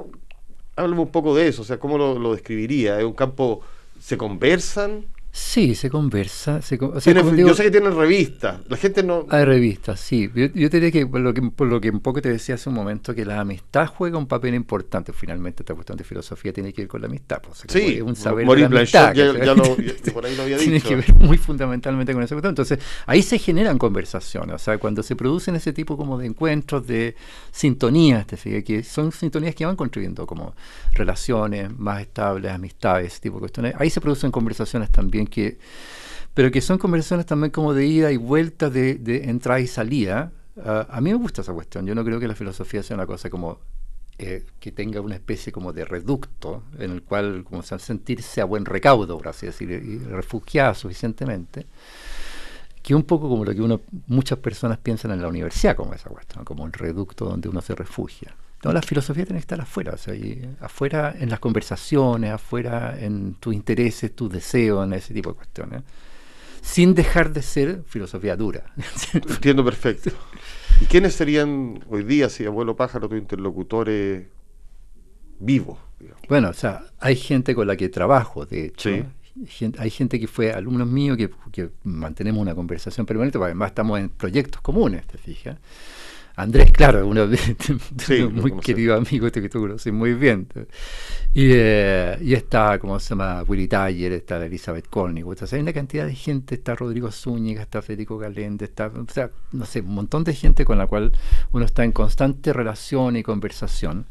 háblame 0.76 1.02
un 1.02 1.10
poco 1.10 1.34
de 1.34 1.48
eso, 1.48 1.62
o 1.62 1.64
sea, 1.64 1.78
¿cómo 1.78 1.98
lo, 1.98 2.18
lo 2.18 2.32
describiría? 2.32 2.98
¿Es 2.98 3.04
un 3.04 3.12
campo, 3.12 3.62
se 4.00 4.16
conversan? 4.16 5.06
Sí, 5.32 5.76
se 5.76 5.88
conversa. 5.90 6.58
yo 6.60 7.00
sé 7.00 7.62
que 7.62 7.70
tienen 7.70 7.96
revistas. 7.96 8.58
La 8.68 8.76
gente 8.76 9.04
no. 9.04 9.26
Hay 9.28 9.44
revistas, 9.44 10.00
sí. 10.00 10.28
Yo, 10.34 10.46
yo 10.46 10.68
te 10.68 10.80
diría 10.80 10.90
que 10.90 11.06
por, 11.06 11.20
lo 11.20 11.32
que 11.32 11.42
por 11.42 11.68
lo 11.68 11.80
que 11.80 11.90
un 11.90 12.00
poco 12.00 12.20
te 12.20 12.30
decía 12.30 12.56
hace 12.56 12.68
un 12.68 12.74
momento, 12.74 13.14
que 13.14 13.24
la 13.24 13.40
amistad 13.40 13.86
juega 13.86 14.18
un 14.18 14.26
papel 14.26 14.54
importante. 14.54 15.12
Finalmente, 15.12 15.62
esta 15.62 15.74
cuestión 15.74 15.96
de 15.96 16.02
filosofía 16.02 16.52
tiene 16.52 16.72
que 16.72 16.82
ver 16.82 16.88
con 16.88 17.00
la 17.00 17.06
amistad. 17.06 17.40
Pues, 17.42 17.62
sí, 17.68 17.96
es 17.96 18.02
un 18.02 18.16
saber 18.16 18.44
de 18.44 18.56
la 18.58 18.66
amistad, 18.66 19.14
ya, 19.14 19.32
lo, 19.54 19.76
por 20.12 20.26
ahí 20.26 20.34
lo 20.34 20.42
había 20.42 20.58
dicho. 20.58 20.70
Tiene 20.70 20.80
que 20.80 20.96
ver 20.96 21.14
muy 21.14 21.38
fundamentalmente 21.38 22.12
con 22.12 22.24
esa 22.24 22.34
cuestión. 22.34 22.50
Entonces, 22.50 22.80
ahí 23.06 23.22
se 23.22 23.38
generan 23.38 23.78
conversaciones. 23.78 24.56
O 24.56 24.58
sea, 24.58 24.78
cuando 24.78 25.04
se 25.04 25.14
producen 25.14 25.54
ese 25.54 25.72
tipo 25.72 25.96
como 25.96 26.18
de 26.18 26.26
encuentros, 26.26 26.88
de 26.88 27.14
sintonías, 27.52 28.26
te 28.26 28.36
fijas, 28.36 28.64
que 28.64 28.82
son 28.82 29.12
sintonías 29.12 29.54
que 29.54 29.64
van 29.64 29.76
construyendo 29.76 30.26
como 30.26 30.54
relaciones 30.92 31.70
más 31.78 32.00
estables, 32.00 32.50
amistades, 32.50 33.12
ese 33.12 33.20
tipo 33.20 33.36
de 33.36 33.40
cuestiones. 33.40 33.74
Ahí 33.78 33.90
se 33.90 34.00
producen 34.00 34.32
conversaciones 34.32 34.90
también 34.90 35.19
que, 35.26 35.58
pero 36.34 36.50
que 36.50 36.60
son 36.60 36.78
conversaciones 36.78 37.26
también 37.26 37.50
como 37.50 37.74
de 37.74 37.86
ida 37.86 38.12
y 38.12 38.16
vuelta, 38.16 38.70
de, 38.70 38.94
de 38.94 39.30
entrada 39.30 39.60
y 39.60 39.66
salida. 39.66 40.32
a 40.64 41.00
mí 41.00 41.10
me 41.10 41.16
gusta 41.16 41.42
esa 41.42 41.52
cuestión. 41.52 41.86
Yo 41.86 41.94
no 41.94 42.04
creo 42.04 42.20
que 42.20 42.28
la 42.28 42.34
filosofía 42.34 42.82
sea 42.82 42.96
una 42.96 43.06
cosa 43.06 43.30
como 43.30 43.58
eh, 44.22 44.44
que 44.60 44.70
tenga 44.70 45.00
una 45.00 45.14
especie 45.14 45.50
como 45.50 45.72
de 45.72 45.82
reducto 45.86 46.64
en 46.78 46.90
el 46.90 47.02
cual 47.02 47.42
como 47.42 47.62
sentirse 47.62 48.42
a 48.42 48.44
buen 48.44 48.66
recaudo, 48.66 49.16
por 49.16 49.28
así 49.28 49.46
decir, 49.46 49.70
y 49.70 49.96
refugiada 49.96 50.74
suficientemente, 50.74 51.64
que 52.82 52.94
un 52.94 53.04
poco 53.04 53.30
como 53.30 53.46
lo 53.46 53.54
que 53.54 53.62
uno 53.62 53.80
muchas 54.08 54.38
personas 54.38 54.76
piensan 54.76 55.12
en 55.12 55.22
la 55.22 55.28
universidad 55.28 55.74
como 55.74 55.94
esa 55.94 56.10
cuestión, 56.10 56.44
como 56.44 56.64
un 56.64 56.72
reducto 56.74 57.24
donde 57.24 57.48
uno 57.48 57.62
se 57.62 57.74
refugia. 57.74 58.34
No, 58.62 58.72
la 58.72 58.82
filosofía 58.82 59.24
tiene 59.24 59.38
que 59.38 59.44
estar 59.44 59.60
afuera, 59.60 59.92
o 59.94 59.96
sea, 59.96 60.14
afuera 60.60 61.14
en 61.18 61.30
las 61.30 61.40
conversaciones, 61.40 62.30
afuera 62.30 62.94
en 63.00 63.34
tus 63.34 63.54
intereses, 63.54 64.14
tus 64.14 64.30
deseos, 64.30 64.84
en 64.86 64.92
ese 64.92 65.14
tipo 65.14 65.30
de 65.30 65.36
cuestiones, 65.36 65.82
sin 66.60 66.94
dejar 66.94 67.32
de 67.32 67.40
ser 67.40 67.82
filosofía 67.86 68.36
dura. 68.36 68.64
Entiendo 69.14 69.64
perfecto. 69.64 70.10
¿Y 70.78 70.84
quiénes 70.84 71.14
serían 71.14 71.82
hoy 71.88 72.04
día, 72.04 72.28
si 72.28 72.44
abuelo 72.44 72.76
pájaro, 72.76 73.08
tus 73.08 73.18
interlocutores 73.18 74.26
vivos? 75.38 75.78
Bueno, 76.28 76.50
o 76.50 76.54
sea, 76.54 76.84
hay 76.98 77.16
gente 77.16 77.54
con 77.54 77.66
la 77.66 77.76
que 77.76 77.88
trabajo, 77.88 78.44
de 78.44 78.66
hecho. 78.66 78.90
hay 79.78 79.90
gente 79.90 80.20
que 80.20 80.26
fue 80.26 80.52
alumnos 80.52 80.86
míos 80.86 81.16
que, 81.16 81.30
que 81.50 81.70
mantenemos 81.84 82.40
una 82.40 82.54
conversación 82.54 83.06
permanente, 83.06 83.38
porque 83.38 83.52
además 83.52 83.70
estamos 83.70 83.98
en 84.00 84.10
proyectos 84.10 84.60
comunes, 84.60 85.06
¿te 85.06 85.16
fijas? 85.16 85.56
Andrés, 86.42 86.72
claro, 86.72 87.06
uno 87.06 87.28
muy 88.32 88.52
querido 88.60 88.96
amigo 88.96 89.26
este 89.26 89.42
que 89.42 89.48
tú 89.48 89.60
conoces 89.60 89.92
muy 89.92 90.14
bien. 90.14 90.48
Y, 91.32 91.50
eh, 91.52 92.18
y 92.20 92.34
está, 92.34 92.78
¿cómo 92.78 92.98
se 92.98 93.10
llama? 93.10 93.44
Willy 93.46 93.68
Taller, 93.68 94.12
está 94.12 94.44
Elizabeth 94.44 94.88
Colnick. 94.88 95.26
O 95.26 95.34
sea, 95.34 95.56
hay 95.56 95.62
una 95.62 95.72
cantidad 95.72 96.06
de 96.06 96.14
gente, 96.14 96.54
está 96.54 96.74
Rodrigo 96.74 97.10
Zúñiga, 97.12 97.62
está 97.62 97.82
Federico 97.82 98.18
Galende, 98.18 98.64
está, 98.64 98.86
o 98.88 99.12
sea, 99.12 99.30
no 99.52 99.66
sé, 99.66 99.80
un 99.80 99.94
montón 99.94 100.24
de 100.24 100.34
gente 100.34 100.64
con 100.64 100.78
la 100.78 100.86
cual 100.86 101.12
uno 101.52 101.64
está 101.64 101.84
en 101.84 101.92
constante 101.92 102.52
relación 102.52 103.16
y 103.16 103.22
conversación. 103.22 104.06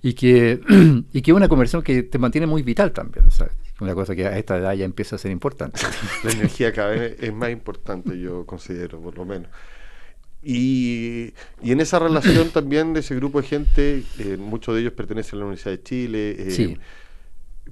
Y 0.00 0.14
que, 0.14 0.60
y 1.12 1.22
que 1.22 1.32
una 1.32 1.48
conversación 1.48 1.82
que 1.82 2.02
te 2.02 2.18
mantiene 2.18 2.46
muy 2.46 2.62
vital 2.62 2.92
también. 2.92 3.30
Sea, 3.30 3.48
una 3.80 3.94
cosa 3.94 4.16
que 4.16 4.26
a 4.26 4.38
esta 4.38 4.56
edad 4.56 4.72
ya 4.74 4.84
empieza 4.84 5.16
a 5.16 5.18
ser 5.18 5.30
importante. 5.30 5.80
La 6.24 6.30
energía 6.32 6.72
cada 6.72 6.90
vez 6.90 7.16
es 7.20 7.32
más 7.32 7.50
importante, 7.50 8.18
yo 8.18 8.46
considero, 8.46 9.00
por 9.00 9.16
lo 9.16 9.24
menos. 9.24 9.48
Y, 10.50 11.34
en 11.62 11.80
esa 11.80 11.98
relación 11.98 12.48
también 12.54 12.94
de 12.94 13.00
ese 13.00 13.14
grupo 13.14 13.42
de 13.42 13.46
gente, 13.46 14.02
eh, 14.18 14.38
muchos 14.38 14.74
de 14.74 14.80
ellos 14.80 14.94
pertenecen 14.94 15.36
a 15.36 15.40
la 15.40 15.44
Universidad 15.44 15.72
de 15.72 15.82
Chile. 15.82 16.36
Eh, 16.38 16.78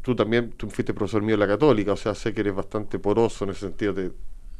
tú 0.02 0.14
también 0.14 0.50
tú 0.50 0.68
fuiste 0.68 0.92
profesor 0.92 1.23
mío 1.23 1.35
en 1.35 1.40
la 1.40 1.47
Católica, 1.47 1.95
o 1.95 1.97
sea, 1.97 2.14
sé 2.14 2.35
que 2.35 2.42
eres 2.42 2.54
bastante 2.54 2.99
poroso 2.99 3.45
en 3.45 3.52
ese 3.52 3.61
sentido, 3.61 3.95
te, 3.95 4.11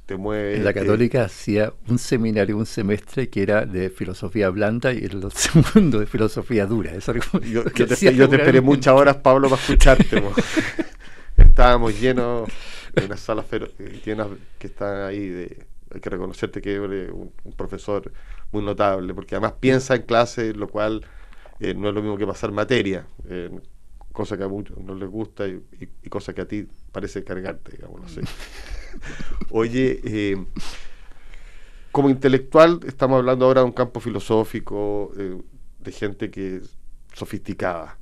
te 0.07 0.17
mueves. 0.17 0.57
En 0.57 0.65
la 0.65 0.73
Católica 0.73 1.27
hacía 1.27 1.75
un 1.89 1.99
seminario, 1.99 2.57
un 2.57 2.65
semestre 2.65 3.29
que 3.29 3.43
era 3.43 3.67
de 3.67 3.91
filosofía 3.91 4.49
blanda 4.49 4.95
y 4.95 5.05
el 5.05 5.23
segundo 5.33 6.01
de 6.01 6.07
filosofía 6.07 6.65
dura. 6.65 6.93
yo, 7.53 7.65
te, 7.65 7.93
esperé 7.93 8.63
muchas 8.63 8.95
horas, 8.95 9.17
Pablo, 9.17 9.51
para 9.51 9.61
escucharte. 9.61 10.23
Estábamos 11.37 12.01
llenos 12.01 12.49
de 12.95 13.05
unas 13.05 13.21
salas 13.21 13.45
llenas 14.07 14.29
que 14.59 14.69
están 14.69 15.03
ahí 15.03 15.29
de 15.29 15.67
hay 15.97 16.01
que 16.01 16.11
reconocerte 16.11 16.61
que 16.61 16.75
eres 16.75 17.11
un, 17.11 17.33
profesor 17.57 18.13
muy 18.53 18.63
notable, 18.63 19.15
porque 19.15 19.35
además 19.35 19.55
piensa 19.59 19.97
en 19.97 20.03
clase, 20.03 20.53
lo 20.53 20.69
cual 20.69 21.05
eh, 21.59 21.75
no 21.75 21.89
es 21.89 21.95
lo 21.95 22.03
mismo 22.03 22.19
que 22.19 22.27
pasar 22.27 22.53
materia, 22.53 23.07
eh, 23.29 23.51
cosa 24.13 24.37
que 24.37 24.45
a 24.45 24.49
muchos 24.49 24.79
no 24.79 24.95
les 24.95 25.09
gusta 25.09 25.47
y, 25.49 25.61
cosa 26.09 26.35
que 26.35 26.43
a 26.43 26.49
ti 26.49 26.69
parece 26.93 27.25
cargarte, 27.25 27.73
digamos, 27.73 28.01
no 28.01 28.09
sé. 28.09 28.21
Oye, 29.51 30.01
eh, 30.05 30.47
como 31.93 32.11
intelectual 32.11 32.81
estamos 32.87 33.19
hablando 33.19 33.47
ahora 33.47 33.63
de 33.63 33.67
un 33.67 33.73
campo 33.73 34.01
filosófico, 34.01 35.13
de 35.17 35.93
gente 35.93 36.31
que 36.31 36.57
es 36.57 36.77
sofisticada. 37.15 37.97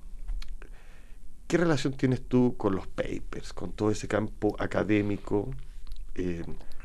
¿Qué 1.46 1.58
relación 1.58 1.92
tienes 1.92 2.26
tú 2.26 2.56
con 2.56 2.74
los 2.74 2.88
papers, 2.88 3.52
con 3.52 3.70
todo 3.70 3.90
ese 3.90 4.08
campo 4.08 4.56
académico? 4.58 5.50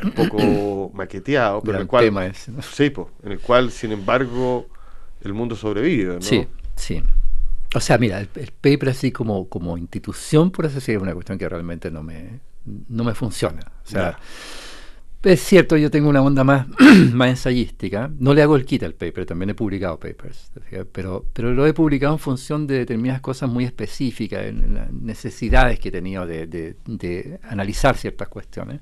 Un 0.01 0.11
poco 0.11 0.91
maqueteado, 0.93 1.61
pero 1.61 1.77
en 1.77 1.81
el 1.81 1.87
cual, 1.87 2.33
sí, 2.61 2.91
en 3.23 3.31
el 3.31 3.39
cual, 3.39 3.71
sin 3.71 3.91
embargo, 3.91 4.67
el 5.21 5.33
mundo 5.33 5.55
sobrevive. 5.55 6.15
¿no? 6.15 6.21
Sí, 6.21 6.47
sí. 6.75 7.03
O 7.75 7.79
sea, 7.79 7.97
mira, 7.97 8.19
el, 8.19 8.27
paper 8.27 8.89
así 8.89 9.11
como, 9.11 9.47
como 9.47 9.77
institución, 9.77 10.51
por 10.51 10.65
así 10.65 10.75
decirlo, 10.75 11.01
es 11.01 11.03
una 11.03 11.13
cuestión 11.13 11.37
que 11.37 11.47
realmente 11.47 11.91
no 11.91 12.01
me, 12.01 12.39
no 12.65 13.03
me 13.03 13.13
funciona. 13.13 13.61
O 13.85 13.89
sea, 13.89 14.17
es 15.21 15.41
cierto, 15.41 15.75
yo 15.75 15.91
tengo 15.91 16.09
una 16.09 16.21
onda 16.21 16.45
más, 16.45 16.67
más 17.13 17.29
ensayística. 17.29 18.09
No 18.19 18.33
le 18.33 18.41
hago 18.41 18.55
el 18.55 18.65
kit 18.65 18.83
al 18.83 18.93
paper, 18.93 19.25
también 19.25 19.49
he 19.49 19.53
publicado 19.53 19.99
papers, 19.99 20.51
pero, 20.93 21.25
pero 21.33 21.53
lo 21.53 21.67
he 21.67 21.73
publicado 21.73 22.13
en 22.13 22.19
función 22.19 22.67
de 22.67 22.79
determinadas 22.79 23.21
cosas 23.21 23.49
muy 23.49 23.65
específicas, 23.65 24.45
en, 24.45 24.75
las 24.75 24.91
necesidades 24.93 25.79
que 25.79 25.89
he 25.89 25.91
tenido 25.91 26.25
de, 26.25 26.47
de, 26.47 27.39
analizar 27.43 27.97
ciertas 27.97 28.29
cuestiones. 28.29 28.79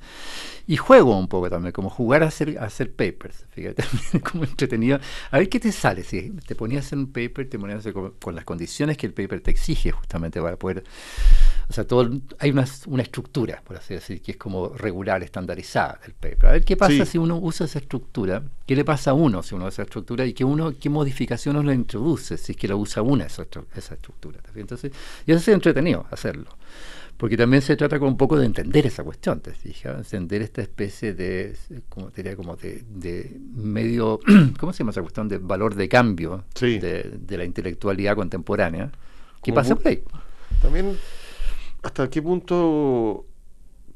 Y 0.67 0.77
juego 0.77 1.17
un 1.17 1.27
poco 1.27 1.49
también, 1.49 1.71
como 1.71 1.89
jugar 1.89 2.21
a 2.21 2.27
hacer, 2.27 2.57
a 2.59 2.65
hacer 2.65 2.91
papers, 2.91 3.45
fíjate, 3.49 3.83
como 4.31 4.43
entretenido. 4.43 4.99
A 5.31 5.39
ver 5.39 5.49
qué 5.49 5.59
te 5.59 5.71
sale, 5.71 6.03
si 6.03 6.31
te 6.45 6.53
ponías 6.53 6.83
a 6.83 6.87
hacer 6.87 6.99
un 6.99 7.11
paper, 7.11 7.49
te 7.49 7.57
ponías 7.57 7.87
con, 7.87 8.11
con 8.21 8.35
las 8.35 8.45
condiciones 8.45 8.97
que 8.97 9.07
el 9.07 9.13
paper 9.13 9.41
te 9.41 9.51
exige 9.51 9.91
justamente 9.91 10.39
para 10.39 10.57
poder 10.57 10.83
o 11.69 11.73
sea, 11.73 11.85
todo, 11.85 12.09
hay 12.39 12.49
una, 12.51 12.65
una, 12.85 13.03
estructura, 13.03 13.61
por 13.65 13.75
así 13.75 13.93
decir, 13.93 14.21
que 14.21 14.31
es 14.31 14.37
como 14.37 14.69
regular, 14.69 15.21
estandarizada 15.21 15.99
del 16.01 16.13
paper. 16.13 16.26
A 16.41 16.51
ver 16.51 16.63
qué 16.63 16.75
pasa 16.75 17.05
si 17.05 17.17
uno 17.17 17.37
usa 17.37 17.65
esa 17.65 17.79
estructura, 17.79 18.43
qué 18.65 18.75
le 18.75 18.83
pasa 18.83 19.11
a 19.11 19.13
uno 19.13 19.43
si 19.43 19.55
uno 19.55 19.65
usa 19.65 19.69
esa 19.69 19.81
estructura 19.83 20.25
y 20.25 20.33
que 20.33 20.43
uno, 20.43 20.73
qué 20.79 20.89
modificaciones 20.89 21.63
le 21.63 21.73
introduce 21.73 22.37
si 22.37 22.53
es 22.53 22.57
que 22.57 22.67
lo 22.67 22.77
usa 22.77 23.01
una 23.01 23.25
esa, 23.25 23.45
esa 23.75 23.93
estructura. 23.95 24.39
Entonces, 24.55 24.91
y 25.25 25.31
eso 25.31 25.39
es 25.39 25.47
entretenido 25.49 26.05
hacerlo. 26.11 26.49
Porque 27.17 27.35
también 27.35 27.63
se 27.63 27.75
trata 27.75 27.97
con 27.97 28.09
un 28.09 28.17
poco 28.17 28.37
de 28.37 28.45
entender 28.45 28.85
esa 28.85 29.03
cuestión, 29.03 29.39
te 29.39 29.51
fijas, 29.51 30.13
entender 30.13 30.43
esta 30.43 30.61
especie 30.61 31.13
de, 31.13 31.55
como 31.89 32.11
diría, 32.11 32.35
como 32.35 32.55
de, 32.55 32.83
de, 32.87 33.39
medio, 33.55 34.19
¿cómo 34.59 34.71
se 34.71 34.79
llama 34.79 34.91
esa 34.91 35.01
cuestión? 35.01 35.27
De 35.27 35.39
valor 35.39 35.73
de 35.73 35.89
cambio 35.89 36.43
de, 36.59 37.17
de, 37.19 37.37
la 37.37 37.43
intelectualidad 37.43 38.15
contemporánea. 38.15 38.91
¿Qué 39.41 39.51
pasa 39.51 39.75
por 39.75 39.87
ahí? 39.87 40.03
También 40.61 40.95
¿Hasta 41.87 42.09
qué 42.09 42.21
punto, 42.21 43.26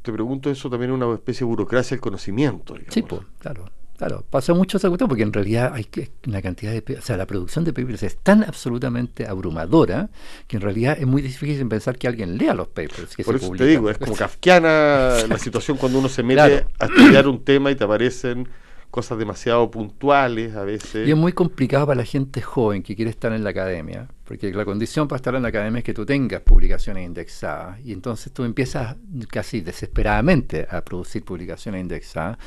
te 0.02 0.12
pregunto 0.12 0.50
eso, 0.50 0.70
también 0.70 0.92
una 0.92 1.14
especie 1.14 1.46
de 1.46 1.50
burocracia 1.50 1.96
del 1.96 2.02
conocimiento? 2.02 2.76
Sí, 2.90 3.02
pues, 3.02 3.22
claro. 3.40 3.70
Claro, 3.98 4.26
pasa 4.28 4.56
mucho 4.56 4.78
esa 4.78 4.88
cuestión 4.88 5.08
porque 5.08 5.22
en 5.22 5.32
realidad 5.32 5.74
hay 5.76 5.88
una 6.26 6.42
cantidad 6.42 6.72
de... 6.72 6.98
O 6.98 7.02
sea, 7.04 7.18
la 7.18 7.28
producción 7.28 7.64
de 7.66 7.72
papers 7.72 8.02
es 8.02 8.18
tan 8.18 8.44
absolutamente 8.44 9.28
abrumadora 9.28 10.10
que 10.48 10.58
en 10.58 10.64
realidad 10.64 10.98
es 11.00 11.06
muy 11.06 11.22
difícil 11.22 11.68
pensar 11.68 12.00
que 12.00 12.08
alguien 12.08 12.36
lea 12.36 12.56
los 12.56 12.68
papers. 12.70 13.16
Por 13.24 13.36
eso 13.36 13.52
te 13.52 13.64
digo, 13.64 13.92
es 13.92 14.00
como 14.00 14.16
kafkiana 14.16 15.18
la 15.30 15.38
situación 15.38 15.78
cuando 15.78 16.00
uno 16.00 16.10
se 16.10 16.24
mete 16.24 16.66
a 16.80 16.86
estudiar 16.88 17.28
un 17.28 17.44
tema 17.44 17.70
y 17.70 17.76
te 17.76 17.84
aparecen 17.84 18.50
cosas 18.92 19.18
demasiado 19.18 19.72
puntuales 19.72 20.56
a 20.56 20.64
veces. 20.64 21.08
Y 21.08 21.12
es 21.12 21.18
muy 21.18 21.34
complicado 21.34 21.88
para 21.88 21.98
la 21.98 22.06
gente 22.06 22.42
joven 22.42 22.84
que 22.84 22.96
quiere 22.96 23.10
estar 23.10 23.34
en 23.34 23.44
la 23.44 23.50
academia, 23.50 24.08
porque 24.26 24.54
la 24.54 24.66
condición 24.66 25.08
para 25.08 25.18
estar 25.18 25.34
en 25.34 25.42
la 25.42 25.48
academia 25.48 25.80
es 25.80 25.84
que 25.84 25.94
tú 25.94 26.06
tengas 26.06 26.42
publicaciones 26.42 27.06
indexadas, 27.06 27.80
y 27.84 27.94
entonces 27.94 28.32
tú 28.32 28.44
empiezas 28.44 28.96
casi 29.30 29.62
desesperadamente 29.62 30.68
a 30.70 30.84
producir 30.84 31.24
publicaciones 31.24 31.82
indexadas, 31.82 32.38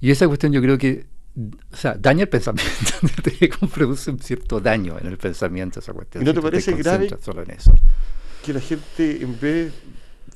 y 0.00 0.10
esa 0.10 0.26
cuestión 0.26 0.52
yo 0.52 0.60
creo 0.60 0.76
que 0.76 1.06
o 1.72 1.76
sea, 1.76 1.94
daña 1.98 2.22
el 2.22 2.28
pensamiento, 2.28 2.92
produce 3.74 4.10
un 4.10 4.18
cierto 4.18 4.58
daño 4.58 4.98
en 4.98 5.06
el 5.06 5.18
pensamiento 5.18 5.80
esa 5.80 5.92
cuestión. 5.92 6.22
¿Y 6.22 6.26
no 6.26 6.32
te 6.32 6.40
parece 6.40 6.72
grave 6.72 7.10
solo 7.20 7.42
en 7.42 7.50
eso? 7.50 7.74
que 8.46 8.52
la 8.52 8.60
gente 8.60 9.22
en 9.22 9.40
vez 9.40 9.72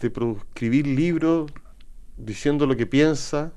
de 0.00 0.12
escribir 0.48 0.84
libros 0.84 1.48
diciendo 2.16 2.66
lo 2.66 2.76
que 2.76 2.84
piensa, 2.84 3.52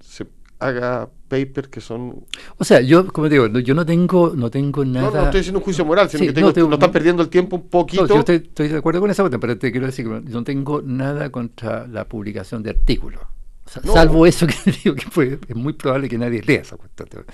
se 0.00 0.24
haga 0.60 1.08
papers 1.28 1.68
que 1.68 1.80
son 1.80 2.24
o 2.58 2.64
sea 2.64 2.80
yo 2.80 3.06
como 3.06 3.28
digo 3.28 3.46
yo 3.60 3.74
no 3.74 3.86
tengo 3.86 4.32
no 4.36 4.50
tengo 4.50 4.84
nada 4.84 5.06
no, 5.06 5.12
no 5.12 5.24
estoy 5.24 5.40
haciendo 5.40 5.58
un 5.58 5.64
juicio 5.64 5.84
moral 5.84 6.08
sino 6.10 6.26
que 6.26 6.32
tengo, 6.32 6.52
no, 6.68 6.74
están 6.74 6.92
perdiendo 6.92 7.22
el 7.22 7.28
tiempo 7.28 7.56
un 7.56 7.68
poquito. 7.68 8.06
yo 8.06 8.20
estoy, 8.20 8.68
de 8.68 8.76
acuerdo 8.76 9.00
con 9.00 9.10
esa 9.10 9.28
pero 9.28 9.58
te 9.58 9.72
quiero 9.72 9.86
decir 9.86 10.06
que 10.06 10.20
no 10.20 10.44
tengo 10.44 10.82
nada 10.82 11.30
contra 11.30 11.86
la 11.86 12.06
publicación 12.06 12.62
de 12.62 12.70
artículos. 12.70 13.20
Salvo 13.66 14.26
eso 14.26 14.48
que 14.48 14.54
digo 14.84 14.96
que 14.96 15.38
es 15.48 15.54
muy 15.54 15.74
probable 15.74 16.08
que 16.08 16.18
nadie 16.18 16.42
lea 16.42 16.62
esa 16.62 16.76
cuestión 16.76 17.24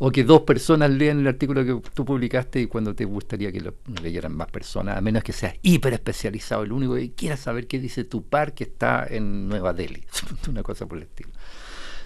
o 0.00 0.10
que 0.10 0.24
dos 0.24 0.40
personas 0.40 0.90
lean 0.90 1.20
el 1.20 1.28
artículo 1.28 1.64
que 1.64 1.80
tú 1.94 2.04
publicaste 2.04 2.60
y 2.60 2.66
cuando 2.66 2.92
te 2.94 3.04
gustaría 3.04 3.52
que 3.52 3.60
lo 3.60 3.74
leyeran 4.02 4.34
más 4.34 4.48
personas 4.48 4.98
a 4.98 5.00
menos 5.00 5.22
que 5.22 5.32
seas 5.32 5.54
hiper 5.62 5.92
especializado. 5.92 6.64
El 6.64 6.72
único 6.72 6.96
que 6.96 7.12
quiera 7.12 7.36
saber 7.36 7.68
qué 7.68 7.78
dice 7.78 8.02
tu 8.02 8.24
par 8.24 8.52
que 8.52 8.64
está 8.64 9.06
en 9.08 9.48
Nueva 9.48 9.72
Delhi 9.72 10.04
una 10.48 10.64
cosa 10.64 10.86
por 10.86 10.98
el 10.98 11.04
estilo 11.04 11.30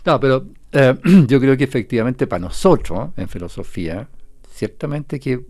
no, 0.04 0.20
pero 0.20 0.46
eh, 0.72 0.94
yo 1.26 1.40
creo 1.40 1.56
que 1.56 1.64
efectivamente 1.64 2.26
para 2.26 2.40
nosotros 2.40 3.10
en 3.16 3.28
filosofía, 3.28 4.08
ciertamente 4.50 5.18
que 5.18 5.44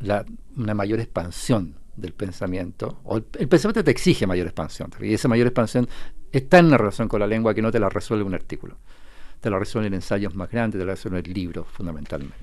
la, 0.00 0.24
una 0.56 0.74
mayor 0.74 1.00
expansión 1.00 1.74
del 1.96 2.12
pensamiento, 2.12 3.00
o 3.04 3.16
el, 3.16 3.22
pensamiento 3.22 3.84
te 3.84 3.90
exige 3.90 4.26
mayor 4.26 4.46
expansión, 4.46 4.90
y 5.00 5.14
esa 5.14 5.28
mayor 5.28 5.46
expansión 5.46 5.88
está 6.32 6.58
en 6.58 6.66
una 6.66 6.78
relación 6.78 7.08
con 7.08 7.20
la 7.20 7.26
lengua 7.26 7.54
que 7.54 7.62
no 7.62 7.70
te 7.70 7.78
la 7.78 7.88
resuelve 7.88 8.24
un 8.24 8.34
artículo, 8.34 8.76
te 9.40 9.50
la 9.50 9.58
resuelve 9.58 9.88
en 9.88 9.94
ensayos 9.94 10.34
más 10.34 10.50
grandes, 10.50 10.80
te 10.80 10.84
la 10.84 10.92
resuelve 10.92 11.20
en 11.20 11.32
libros 11.32 11.66
fundamentalmente. 11.68 12.36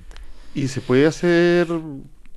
¿Y 0.54 0.68
se 0.68 0.80
puede 0.80 1.06
hacer 1.06 1.66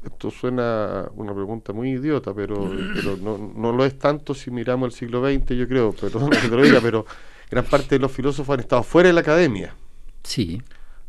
esto 0.06 0.30
suena 0.30 1.10
una 1.16 1.34
pregunta 1.34 1.74
muy 1.74 1.92
idiota, 1.92 2.34
pero, 2.34 2.72
pero 2.94 3.18
no, 3.18 3.72
lo 3.72 3.86
es 3.86 3.98
tanto 3.98 4.34
si 4.36 4.52
miramos 4.52 4.88
el 4.88 4.94
siglo 4.94 5.28
XX, 5.28 5.56
yo 5.56 5.68
creo, 5.68 5.92
perdón 5.94 6.30
que 6.30 6.48
te 6.48 6.56
lo 6.56 6.64
diga, 6.64 6.80
pero 6.80 7.06
gran 7.56 7.66
parte 7.66 7.96
de 7.96 8.00
los 8.00 8.12
filósofos 8.12 8.54
han 8.54 8.60
estado 8.60 8.84
fuera 8.84 9.08
de 9.08 9.14
la 9.14 9.22
academia. 9.22 9.74
Sí. 10.24 10.62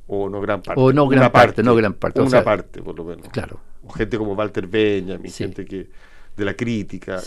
O 0.06 0.28
no 0.28 0.40
gran 0.40 0.62
parte. 0.62 0.80
O 0.80 0.92
no 0.92 1.08
gran 1.08 1.32
parte, 1.32 1.60
no 1.64 1.74
gran 1.74 1.94
parte. 1.94 2.20
Una 2.20 2.44
parte, 2.44 2.80
por 2.80 2.96
lo 2.96 3.02
menos. 3.02 3.28
Claro. 3.30 3.58
O 3.84 3.90
gente 3.90 4.16
como 4.16 4.34
Walter 4.34 4.68
Benjamin, 4.68 5.32
gente 5.32 5.64
que 5.64 5.90
de 6.36 6.44
la 6.44 6.54
crítica. 6.54 7.20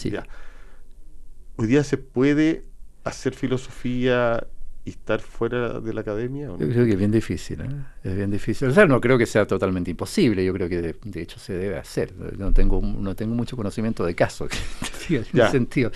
Hoy 1.58 1.67
día 1.67 1.84
se 1.84 1.97
puede 1.97 2.63
hacer 3.03 3.34
filosofía 3.34 4.47
y 4.89 4.91
estar 4.91 5.21
fuera 5.21 5.80
de 5.80 5.93
la 5.93 6.02
academia? 6.02 6.47
Yo 6.47 6.58
creo 6.58 6.86
que 6.86 6.91
es 6.91 6.97
bien 6.97 7.12
difícil, 7.12 7.62
¿eh? 7.62 7.69
es 8.04 8.15
bien 8.15 8.32
difícil. 8.32 8.69
O 8.69 8.73
sea, 8.73 8.86
no 8.86 8.99
creo 8.99 9.17
que 9.17 9.28
sea 9.28 9.45
totalmente 9.45 9.91
imposible, 9.91 10.43
yo 10.43 10.52
creo 10.54 10.67
que 10.67 10.82
de, 10.82 11.21
hecho 11.21 11.39
se 11.39 11.54
debe 11.54 11.78
hacer. 11.78 12.13
No 12.38 12.52
tengo, 12.52 12.82
no 12.82 13.15
tengo 13.15 13.36
mucho 13.36 13.56
conocimiento 13.56 14.04
de 14.04 14.15
caso 14.15 14.47
en 15.10 15.21
ese 15.21 15.49
sentido. 15.49 15.91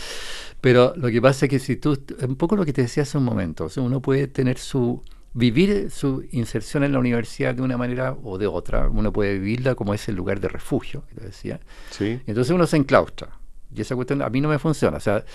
Pero 0.62 0.94
lo 0.96 1.10
que 1.10 1.22
pasa 1.22 1.46
es 1.46 1.50
que 1.50 1.60
si 1.60 1.76
tú, 1.76 1.98
un 2.22 2.36
poco 2.36 2.56
lo 2.56 2.66
que 2.66 2.74
te 2.74 2.84
decía 2.84 3.04
hace 3.04 3.18
un 3.18 3.26
momento, 3.26 3.68
uno 3.78 4.02
puede 4.02 4.28
tener 4.28 4.60
su, 4.60 5.02
vivir 5.34 5.90
su 5.90 6.24
inserción 6.32 6.84
en 6.84 6.92
la 6.94 7.00
universidad 7.00 7.56
de 7.56 7.64
una 7.64 7.78
manera 7.78 8.16
o 8.24 8.38
de 8.38 8.46
otra, 8.46 8.88
uno 8.90 9.12
puede 9.12 9.40
vivirla 9.40 9.74
como 9.74 9.94
es 9.96 10.08
el 10.08 10.16
lugar 10.16 10.40
de 10.40 10.50
refugio, 10.50 11.04
que 11.10 11.16
te 11.16 11.26
decía. 11.26 11.60
Sí. 11.90 12.20
entonces 12.28 12.54
uno 12.54 12.68
se 12.68 12.78
enclaustra. 12.78 13.40
Y 13.76 13.82
esa 13.82 13.96
cuestión 13.96 14.22
a 14.22 14.30
mí 14.30 14.40
no 14.40 14.50
me 14.50 14.60
funciona. 14.60 14.98
O 14.98 15.00
sea, 15.00 15.26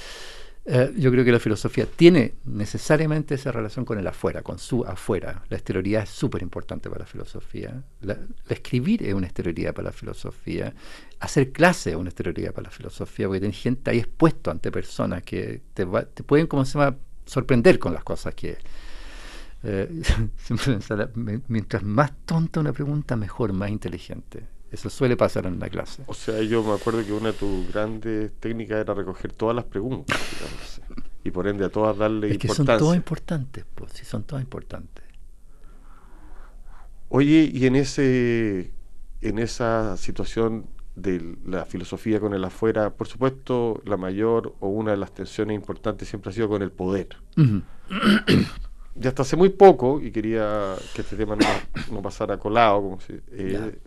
eh, 0.71 0.93
yo 0.99 1.11
creo 1.11 1.25
que 1.25 1.33
la 1.33 1.39
filosofía 1.39 1.87
tiene 1.87 2.35
necesariamente 2.45 3.37
esa 3.37 3.51
relación 3.51 3.87
con 3.87 3.99
el 3.99 4.07
afuera, 4.07 4.43
con 4.43 4.59
su 4.59 4.85
afuera. 4.85 5.43
La 5.49 5.57
exterioridad 5.57 6.03
es 6.03 6.11
súper 6.11 6.43
importante 6.43 6.91
para 6.91 7.01
la 7.01 7.07
filosofía. 7.07 7.83
La, 8.03 8.19
escribir 8.51 9.03
es 9.03 9.15
una 9.15 9.27
exterioridad 9.27 9.73
para 9.73 9.87
la 9.87 9.93
filosofía. 9.93 10.75
Hacer 11.21 11.53
clase 11.53 11.91
es 11.91 11.97
una 11.97 12.11
exterioridad 12.11 12.53
para 12.53 12.65
la 12.65 12.71
filosofía, 12.71 13.27
porque 13.27 13.41
tienes 13.41 13.59
gente 13.59 13.91
ahí 13.91 13.99
expuesto 13.99 14.51
ante 14.51 14.71
personas 14.71 15.23
que 15.23 15.63
te, 15.73 15.87
te 15.87 16.23
pueden, 16.23 16.47
como 16.47 16.67
se 16.67 16.79
llama, 16.79 16.99
sorprender 17.25 17.79
con 17.79 17.95
las 17.95 18.05
cosas 18.05 18.35
que... 18.35 18.59
Eh, 19.63 20.03
mientras 21.49 21.83
más 21.83 22.13
tonta 22.27 22.61
una 22.61 22.75
pregunta, 22.75 23.17
mejor, 23.17 23.55
más 23.55 23.71
inteligente. 23.71 24.58
Eso 24.71 24.91
suele 24.91 25.17
pasar 25.17 25.47
en 25.47 25.59
la 25.59 25.69
clase. 25.69 26.03
O 26.07 26.15
sea, 26.15 26.43
yo 26.43 26.63
me 26.63 26.73
acuerdo 26.73 27.05
que 27.05 27.13
una 27.13 27.33
de 27.33 27.39
tus 27.39 27.73
grandes 27.73 28.33
técnicas 28.39 28.79
era 28.79 28.93
recoger 28.95 29.33
todas 29.33 29.57
las 29.57 29.65
preguntas, 29.65 30.19
digamos, 30.33 30.81
y 31.25 31.31
por 31.31 31.47
ende 31.49 31.65
a 31.65 31.71
todas 31.71 31.97
darle 31.97 32.33
es 32.33 32.39
que 32.39 32.49
son 32.49 32.67
todas 32.67 32.97
importantes, 32.97 33.65
pues, 33.75 33.93
sí, 33.93 34.05
son 34.05 34.25
todas 34.25 34.43
importantes. 34.43 35.05
Oye, 37.09 37.51
y 37.53 37.67
en 37.67 37.77
ese 37.77 38.73
en 39.21 39.39
esa 39.39 39.97
situación 39.97 40.67
de 40.95 41.37
la 41.47 41.65
filosofía 41.65 42.21
con 42.21 42.35
el 42.35 42.45
afuera, 42.45 42.91
por 42.91 43.07
supuesto, 43.07 43.81
la 43.85 43.97
mayor 43.97 44.55
o 44.61 44.69
una 44.69 44.93
de 44.93 44.97
las 44.97 45.13
tensiones 45.13 45.55
importantes 45.55 46.09
siempre 46.09 46.31
ha 46.31 46.33
sido 46.33 46.49
con 46.49 46.63
el 46.63 46.73
poder. 46.73 47.09
ya 48.95 49.09
hasta 49.09 49.23
hace 49.23 49.37
muy 49.37 49.51
poco, 49.51 50.01
y 50.01 50.11
quería 50.11 50.75
que 50.95 51.03
este 51.03 51.17
tema 51.17 51.37
no, 51.91 52.03
pasara 52.03 52.39
colado, 52.39 52.83
como 52.83 53.01
si, 53.01 53.15
eh, 53.33 53.79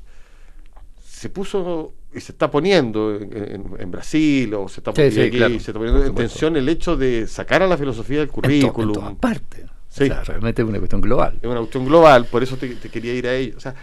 se 1.21 1.29
puso 1.29 1.93
y 2.11 2.19
se 2.19 2.31
está 2.31 2.49
poniendo 2.49 3.15
en, 3.15 3.91
Brasil 3.91 4.51
o 4.55 4.67
se 4.67 4.79
está 4.79 4.91
poniendo 4.91 5.21
aquí, 5.21 5.59
se 5.59 5.69
está 5.69 5.73
poniendo 5.73 6.03
en 6.03 6.15
tensión 6.15 6.57
el 6.57 6.67
hecho 6.67 6.97
de 6.97 7.27
sacar 7.27 7.61
a 7.61 7.67
la 7.67 7.77
filosofía 7.77 8.17
del 8.17 8.29
currículum. 8.29 8.89
En, 8.89 8.93
todas 8.95 9.15
partes. 9.17 9.65
Sí. 9.87 10.09
realmente 10.09 10.63
es 10.63 10.67
una 10.67 10.79
cuestión 10.79 10.99
global. 10.99 11.37
Es 11.39 11.47
una 11.47 11.59
cuestión 11.59 11.85
global, 11.85 12.25
por 12.25 12.41
eso 12.41 12.57
te, 12.57 12.75
quería 12.75 13.13
ir 13.13 13.27
a 13.27 13.35
ello. 13.35 13.53
O 13.55 13.59
sea, 13.59 13.75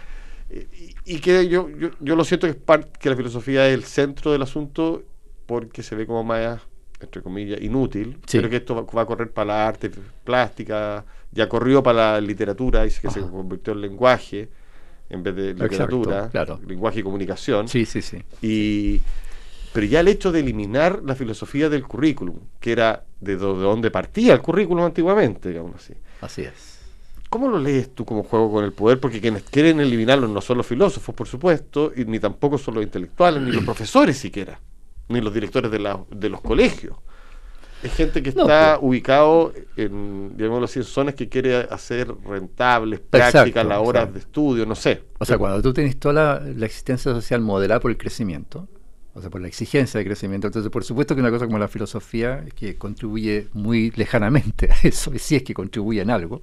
y, 1.04 1.20
que 1.20 1.46
yo, 1.48 1.68
yo, 2.00 2.16
lo 2.16 2.24
siento 2.24 2.48
que, 2.48 2.54
es 2.54 2.56
parte, 2.56 2.90
que 2.98 3.08
la 3.08 3.14
filosofía 3.14 3.68
es 3.68 3.74
el 3.74 3.84
centro 3.84 4.32
del 4.32 4.42
asunto 4.42 5.04
porque 5.46 5.84
se 5.84 5.94
ve 5.94 6.08
como 6.08 6.24
más, 6.24 6.60
entre 6.98 7.22
comillas, 7.22 7.60
inútil. 7.60 8.18
Pero 8.32 8.50
que 8.50 8.56
esto 8.56 8.84
va, 8.84 9.02
a 9.02 9.06
correr 9.06 9.30
para 9.30 9.46
la 9.46 9.68
arte 9.68 9.92
plástica, 10.24 11.04
ya 11.30 11.48
corrió 11.48 11.84
para 11.84 12.14
la 12.14 12.20
literatura 12.20 12.84
y 12.84 12.90
que 12.90 13.10
se 13.12 13.20
convirtió 13.20 13.74
en 13.74 13.82
lenguaje 13.82 14.48
en 15.10 15.22
vez 15.22 15.34
de 15.34 15.54
literatura, 15.54 16.30
lenguaje 16.66 17.00
y 17.00 17.02
comunicación. 17.02 17.68
Sí, 17.68 17.86
sí, 17.86 18.02
sí. 18.02 18.22
Y, 18.42 19.00
pero 19.72 19.86
ya 19.86 20.00
el 20.00 20.08
hecho 20.08 20.32
de 20.32 20.40
eliminar 20.40 21.02
la 21.04 21.14
filosofía 21.14 21.68
del 21.68 21.84
currículum, 21.84 22.36
que 22.60 22.72
era 22.72 23.04
de, 23.20 23.36
donde 23.36 23.90
partía 23.90 24.34
el 24.34 24.40
currículum 24.40 24.84
antiguamente, 24.84 25.48
digamos 25.48 25.76
así. 25.76 25.94
Así 26.20 26.42
es. 26.42 26.78
¿Cómo 27.30 27.48
lo 27.48 27.58
lees 27.58 27.94
tú 27.94 28.04
como 28.04 28.22
juego 28.22 28.50
con 28.50 28.64
el 28.64 28.72
poder? 28.72 29.00
Porque 29.00 29.20
quienes 29.20 29.42
quieren 29.42 29.80
eliminarlo 29.80 30.28
no 30.28 30.40
son 30.40 30.56
los 30.58 30.66
filósofos, 30.66 31.14
por 31.14 31.28
supuesto, 31.28 31.92
y 31.94 32.04
ni 32.04 32.18
tampoco 32.18 32.56
son 32.56 32.74
los 32.74 32.84
intelectuales, 32.84 33.42
ni 33.42 33.52
los 33.52 33.64
profesores 33.64 34.16
siquiera, 34.16 34.58
ni 35.08 35.20
los 35.20 35.32
directores 35.34 35.70
de, 35.70 35.78
la, 35.78 36.00
de 36.10 36.28
los 36.28 36.40
colegios. 36.40 36.96
Es 37.82 37.94
gente 37.94 38.22
que 38.22 38.30
está 38.30 38.78
ubicado 38.80 39.52
en, 39.76 40.36
digamos 40.36 40.64
así, 40.64 40.80
en 40.80 40.84
zonas 40.84 41.14
que 41.14 41.28
quiere 41.28 41.56
hacer 41.56 42.12
rentables, 42.24 43.00
prácticas, 43.00 43.64
las 43.64 43.78
horas 43.78 44.12
de 44.12 44.18
estudio, 44.18 44.66
no 44.66 44.74
sé. 44.74 45.04
O 45.18 45.24
sea, 45.24 45.38
cuando 45.38 45.62
tú 45.62 45.72
tienes 45.72 45.98
toda 45.98 46.40
la, 46.42 46.66
existencia 46.66 47.12
social 47.12 47.40
modelada 47.40 47.78
por 47.80 47.90
el 47.90 47.96
crecimiento, 47.96 48.68
o 49.14 49.20
sea, 49.20 49.30
por 49.30 49.40
la 49.40 49.48
exigencia 49.48 49.98
de 49.98 50.04
crecimiento, 50.04 50.48
entonces 50.48 50.70
por 50.70 50.84
supuesto 50.84 51.14
que 51.14 51.20
una 51.20 51.30
cosa 51.30 51.46
como 51.46 51.58
la 51.58 51.68
filosofía, 51.68 52.44
que 52.56 52.76
contribuye 52.76 53.48
muy 53.52 53.90
lejanamente 53.92 54.70
a 54.72 54.76
eso, 54.86 55.14
y 55.14 55.18
si 55.18 55.36
es 55.36 55.44
que 55.44 55.54
contribuye 55.54 56.00
en 56.00 56.10
algo, 56.10 56.40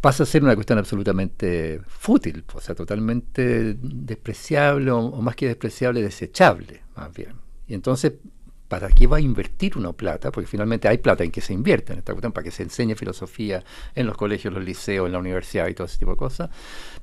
pasa 0.00 0.24
a 0.24 0.26
ser 0.26 0.42
una 0.42 0.56
cuestión 0.56 0.78
absolutamente 0.78 1.80
fútil, 1.86 2.44
o 2.52 2.60
sea, 2.60 2.74
totalmente 2.74 3.74
despreciable, 3.74 4.90
o 4.90 5.22
más 5.22 5.36
que 5.36 5.46
despreciable, 5.46 6.02
desechable, 6.02 6.82
más 6.96 7.14
bien. 7.14 7.34
Y 7.68 7.74
entonces 7.74 8.14
¿para 8.72 8.88
qué 8.88 9.06
va 9.06 9.18
a 9.18 9.20
invertir 9.20 9.76
uno 9.76 9.92
plata? 9.92 10.32
Porque 10.32 10.46
finalmente 10.46 10.88
hay 10.88 10.96
plata 10.96 11.22
en 11.22 11.30
que 11.30 11.42
se 11.42 11.52
invierte 11.52 11.92
en 11.92 11.98
esta 11.98 12.14
cuestión, 12.14 12.32
para 12.32 12.42
que 12.42 12.50
se 12.50 12.62
enseñe 12.62 12.94
filosofía 12.94 13.62
en 13.94 14.06
los 14.06 14.16
colegios, 14.16 14.54
los 14.54 14.64
liceos, 14.64 15.04
en 15.04 15.12
la 15.12 15.18
universidad 15.18 15.68
y 15.68 15.74
todo 15.74 15.86
ese 15.86 15.98
tipo 15.98 16.12
de 16.12 16.16
cosas. 16.16 16.48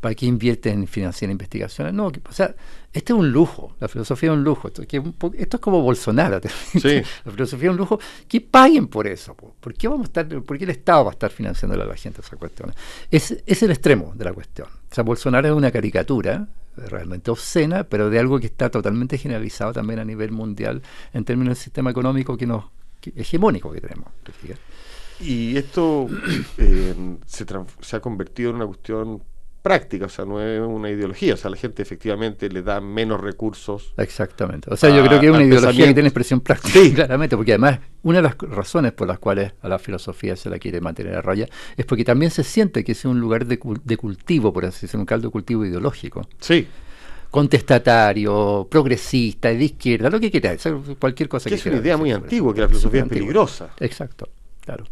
¿Para 0.02 0.16
qué 0.16 0.26
invierte 0.26 0.72
en 0.72 0.88
financiar 0.88 1.30
investigaciones? 1.30 1.94
No, 1.94 2.08
o 2.08 2.32
sea, 2.32 2.56
este 2.92 3.14
es 3.14 3.20
un 3.20 3.32
lujo, 3.32 3.76
la 3.80 3.88
filosofía 3.88 4.32
es 4.32 4.34
un 4.38 4.44
lujo. 4.44 4.70
Esto, 4.70 4.82
esto 4.82 5.58
es 5.58 5.62
como 5.62 5.84
Bolsonaro. 5.84 6.42
la 6.74 7.32
filosofía 7.32 7.70
es 7.70 7.72
un 7.72 7.78
lujo. 7.78 8.00
Que 8.28 8.42
paguen 8.42 8.88
por 8.88 9.06
eso. 9.06 9.36
¿Por 9.36 9.76
qué, 9.76 9.88
vamos 9.88 10.08
a 10.08 10.22
estar, 10.22 10.42
por 10.42 10.58
qué 10.58 10.64
el 10.64 10.72
Estado 10.72 11.04
va 11.04 11.12
a 11.12 11.14
estar 11.14 11.30
financiando 11.30 11.80
a 11.80 11.86
la 11.86 11.96
gente 11.96 12.22
esa 12.22 12.36
cuestión? 12.36 12.74
Es, 13.12 13.44
es 13.46 13.62
el 13.62 13.70
extremo 13.70 14.14
de 14.16 14.26
la 14.26 14.34
cuestión. 14.34 14.70
O 14.70 14.96
sea, 14.96 15.04
Bolsonaro 15.04 15.48
es 15.48 15.54
una 15.54 15.70
caricatura 15.70 16.48
realmente 16.76 17.32
obscena, 17.32 17.84
pero 17.84 18.10
de 18.10 18.20
algo 18.20 18.40
que 18.40 18.48
está 18.48 18.70
totalmente 18.70 19.18
generalizado 19.18 19.74
también 19.74 20.00
a 20.00 20.06
nivel 20.06 20.32
mundial 20.32 20.82
en 21.14 21.26
términos 21.26 21.58
del 21.58 21.64
sistema 21.64 21.92
económico 21.92 22.38
que 22.38 22.46
nos 22.46 22.66
hegemónico 23.16 23.72
que 23.72 23.82
tenemos. 23.82 24.12
Y 25.22 25.58
esto 25.58 26.08
eh, 26.58 27.18
se, 27.26 27.46
se, 27.82 27.96
ha 27.96 28.00
convertido 28.00 28.52
en 28.52 28.56
una 28.58 28.68
cuestión 28.68 29.22
práctica, 29.62 30.06
o 30.06 30.10
sea, 30.10 30.26
no 30.26 30.42
es 30.42 30.62
una 30.62 30.90
ideología, 30.90 31.34
o 31.34 31.38
sea, 31.38 31.52
la 31.52 31.58
gente 31.58 31.82
efectivamente 31.82 32.50
le 32.50 32.62
da 32.62 32.80
menos 32.80 33.20
recursos. 33.20 33.94
Exactamente. 33.98 34.70
O 34.72 34.78
sea, 34.78 34.90
yo 34.90 35.04
creo 35.06 35.20
que 35.20 35.28
es 35.28 35.32
una 35.32 35.44
ideología 35.44 35.88
que 35.88 35.94
tiene 35.94 36.10
expresión 36.10 36.42
práctica, 36.42 36.80
claramente, 36.96 37.36
porque 37.36 37.54
además 37.54 37.80
una 38.04 38.20
de 38.20 38.24
las 38.24 38.38
razones 38.38 38.94
por 38.94 39.08
las 39.08 39.20
cuales 39.20 39.54
a 39.62 39.68
la 39.68 39.80
filosofía 39.80 40.36
se 40.36 40.50
la 40.50 40.60
quiere 40.60 40.80
mantener 40.80 41.16
a 41.16 41.22
raya 41.22 41.48
es 41.76 41.86
porque 41.86 42.06
también 42.06 42.32
se 42.32 42.44
siente 42.44 42.84
que 42.84 42.94
es 42.94 43.06
un 43.06 43.20
lugar 43.20 43.46
de, 43.46 43.60
cultivo, 43.60 44.54
por 44.54 44.66
así 44.66 44.82
decirlo, 44.82 45.02
un 45.02 45.06
caldo 45.06 45.28
de 45.28 45.32
cultivo 45.32 45.66
ideológico. 45.66 46.28
Sí 46.40 46.68
contestatario, 47.30 48.68
progresista, 48.72 49.50
de 49.50 49.64
izquierda, 49.64 50.10
lo 50.10 50.20
que 50.20 50.32
quieras, 50.32 50.68
cualquier 50.98 51.30
cosa 51.30 51.48
que, 51.48 51.58
que 51.58 51.62
es 51.62 51.66
una 51.68 51.78
idea 51.78 51.96
muy 51.96 52.12
antigua, 52.12 52.56
que 52.56 52.62
la 52.62 52.68
filosofía 52.68 53.04
es, 53.04 53.08
peligrosa. 53.08 53.70
Exacto, 53.80 54.30
claro. 54.62 54.86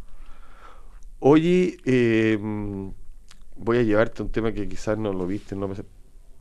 Oye, 1.17 1.77
eh, 1.83 2.37
voy 3.57 3.77
a 3.77 3.83
llevarte 3.83 4.21
a 4.21 4.25
un 4.25 4.31
tema 4.31 4.51
que 4.51 4.67
quizás 4.67 4.97
no 4.97 5.13
lo 5.13 5.27
viste. 5.27 5.55
No 5.55 5.69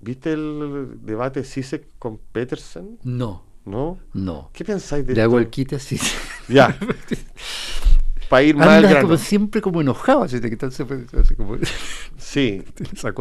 ¿Viste 0.00 0.32
el 0.32 0.98
debate 1.02 1.42
Sisek 1.42 1.86
con 1.98 2.18
Peterson? 2.18 2.98
No. 3.02 3.44
¿No? 3.64 3.98
No. 4.12 4.50
¿Qué 4.52 4.64
pensáis 4.64 5.06
de 5.06 5.14
Le 5.14 5.22
hago 5.22 5.38
el 5.38 5.48
quite 5.48 5.76
así. 5.76 5.98
Ya. 6.48 6.78
Para 8.28 8.42
ir 8.42 8.56
mal 8.56 9.00
como 9.00 9.16
siempre 9.16 9.60
como 9.60 9.80
enojado. 9.80 10.22
Así 10.22 10.40
que 10.40 10.48
entonces, 10.48 10.86
como... 11.36 11.56
Sí. 12.18 12.62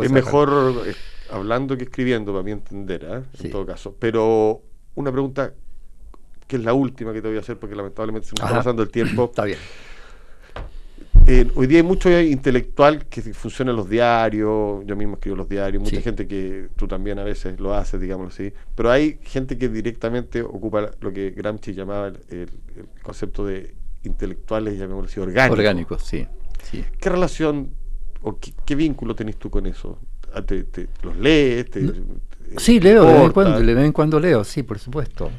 es 0.04 0.12
mejor 0.12 0.84
eh, 0.86 0.96
hablando 1.32 1.78
que 1.78 1.84
escribiendo, 1.86 2.32
para 2.32 2.44
mi 2.44 2.52
entender, 2.52 3.06
¿eh? 3.10 3.44
en 3.44 3.52
todo 3.52 3.66
caso. 3.66 3.96
Pero 4.00 4.62
una 4.96 5.12
pregunta 5.12 5.54
que 6.48 6.58
es 6.58 6.64
la 6.64 6.74
última 6.74 7.14
que 7.14 7.22
te 7.22 7.28
voy 7.28 7.38
a 7.38 7.40
hacer 7.40 7.58
porque 7.58 7.76
lamentablemente 7.76 8.28
se 8.28 8.34
me 8.40 8.46
está 8.46 8.58
pasando 8.58 8.84
el 8.84 8.90
tiempo. 8.90 9.26
Está 9.32 9.46
bien. 9.46 9.60
Eh, 11.28 11.50
hoy 11.56 11.66
día 11.66 11.80
hay 11.80 11.84
mucho 11.84 12.22
intelectual 12.22 13.08
que 13.08 13.22
funciona 13.34 13.72
en 13.72 13.78
los 13.78 13.90
diarios, 13.90 14.86
yo 14.86 14.96
mismo 14.96 15.16
escribo 15.16 15.36
los 15.36 15.50
diarios, 15.50 15.82
mucha 15.82 16.00
gente 16.00 16.28
que 16.28 16.68
tú 16.76 16.88
también 16.88 17.18
a 17.18 17.24
veces 17.24 17.60
lo 17.60 17.74
haces, 17.74 18.00
digamos 18.00 18.32
así, 18.32 18.54
pero 18.76 18.92
hay 18.92 19.18
gente 19.24 19.58
que 19.58 19.68
directamente 19.68 20.44
ocupa 20.44 20.92
lo 21.00 21.12
que 21.12 21.32
Gramsci 21.32 21.74
llamaba 21.74 22.10
el, 22.30 22.50
concepto 23.02 23.44
de 23.44 23.74
intelectuales, 24.04 24.78
llamémoslo 24.78 25.10
así, 25.10 25.20
orgánicos. 25.20 25.58
Orgánicos, 25.58 26.04
sí, 26.04 26.28
¿Qué 27.00 27.10
relación 27.10 27.72
o 28.22 28.38
qué, 28.38 28.76
vínculo 28.76 29.16
tenés 29.16 29.38
tú 29.38 29.50
con 29.50 29.66
eso? 29.66 29.98
Ah, 30.32 30.44
¿Te, 30.44 30.64
los 31.02 31.18
lees? 31.18 31.66
Sí, 32.58 32.80
leo, 32.80 33.06
de 33.06 33.14
vez, 33.14 33.24
en 33.24 33.32
cuando, 33.32 33.60
de 33.60 33.74
vez 33.74 33.86
en 33.86 33.92
cuando 33.92 34.20
leo, 34.20 34.44
sí, 34.44 34.64
por 34.64 34.80
supuesto. 34.80 35.32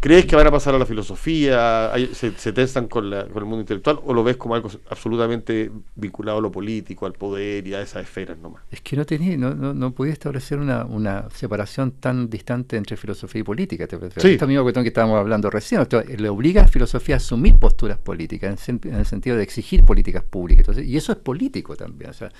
¿Crees 0.00 0.26
que 0.26 0.36
van 0.36 0.46
a 0.46 0.50
pasar 0.50 0.74
a 0.74 0.78
la 0.78 0.86
filosofía? 0.86 1.92
se, 2.12 2.32
se, 2.32 2.52
testan 2.52 2.88
con, 2.88 3.10
la, 3.10 3.26
con, 3.26 3.42
el 3.42 3.44
mundo 3.44 3.60
intelectual? 3.60 4.00
¿O 4.04 4.14
lo 4.14 4.24
ves 4.24 4.36
como 4.36 4.54
algo 4.54 4.70
absolutamente 4.88 5.70
vinculado 5.94 6.38
a 6.38 6.40
lo 6.40 6.50
político, 6.50 7.06
al 7.06 7.12
poder 7.12 7.66
y 7.66 7.74
a 7.74 7.82
esas 7.82 8.02
esferas 8.02 8.38
nomás? 8.38 8.62
Es 8.70 8.80
que 8.80 8.96
no 8.96 9.04
tenía, 9.04 9.36
no, 9.36 9.54
no, 9.54 9.74
no 9.74 9.92
podía 9.92 10.12
establecer 10.12 10.58
una, 10.58 10.84
una, 10.84 11.28
separación 11.34 11.92
tan 11.92 12.30
distante 12.30 12.76
entre 12.76 12.96
filosofía 12.96 13.40
y 13.40 13.44
política. 13.44 13.86
Sí. 14.16 14.28
Esta 14.28 14.46
misma 14.46 14.62
cuestión 14.62 14.84
que 14.84 14.88
estábamos 14.88 15.18
hablando 15.18 15.50
recién, 15.50 15.86
le 16.16 16.28
obliga 16.28 16.62
a 16.62 16.64
la 16.64 16.68
filosofía 16.68 17.16
a 17.16 17.18
asumir 17.18 17.56
posturas 17.56 17.98
políticas, 17.98 18.68
en, 18.68 18.80
en 18.84 18.94
el 18.94 19.06
sentido 19.06 19.36
de 19.36 19.42
exigir 19.42 19.84
políticas 19.84 20.24
públicas. 20.24 20.60
Entonces, 20.60 20.86
y 20.86 20.96
eso 20.96 21.12
es 21.12 21.18
político 21.18 21.76
también. 21.76 22.10
O 22.10 22.14
sea, 22.14 22.30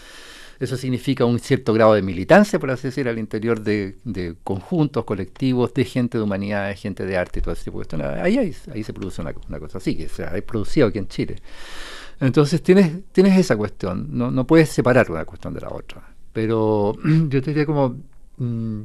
eso 0.63 0.77
significa 0.77 1.25
un 1.25 1.41
cierto 1.41 1.75
grado 1.75 1.95
de 1.95 2.03
militancia, 2.03 2.57
por 2.61 2.71
así 2.71 2.87
decir, 2.87 3.09
al 3.09 3.19
interior 3.19 3.63
de, 3.63 3.97
conjuntos, 4.45 5.05
colectivos, 5.05 5.75
de 5.75 5.85
gente 5.85 6.19
de 6.19 6.25
humanidades, 6.25 6.81
gente 6.81 7.05
de 7.05 7.17
arte 7.17 7.41
y 7.41 7.43
todo 7.43 7.53
ese 7.53 7.65
tipo 7.65 7.81
de 7.81 7.87
cuestiones. 7.87 8.07
Ahí, 8.23 8.39
ahí, 8.73 8.85
se 8.85 8.93
produce 8.93 9.21
una, 9.21 9.33
cosa 9.33 9.79
así, 9.79 9.97
que 9.97 10.09
se 10.09 10.25
ha 10.25 10.31
producido 10.47 10.87
aquí 10.87 10.99
en 10.99 11.09
Chile. 11.09 11.43
Entonces 12.21 12.63
tienes, 12.63 12.93
tienes 13.11 13.37
esa 13.37 13.57
cuestión, 13.57 14.07
no, 14.17 14.31
no 14.31 14.47
puedes 14.47 14.69
separar 14.69 15.11
una 15.11 15.25
cuestión 15.25 15.53
de 15.53 15.63
la 15.63 15.69
otra. 15.69 16.15
Pero 16.33 16.95
yo 17.29 17.43
te 17.43 17.51
diría 17.51 17.67
como, 17.67 17.97
mm, 18.37 18.83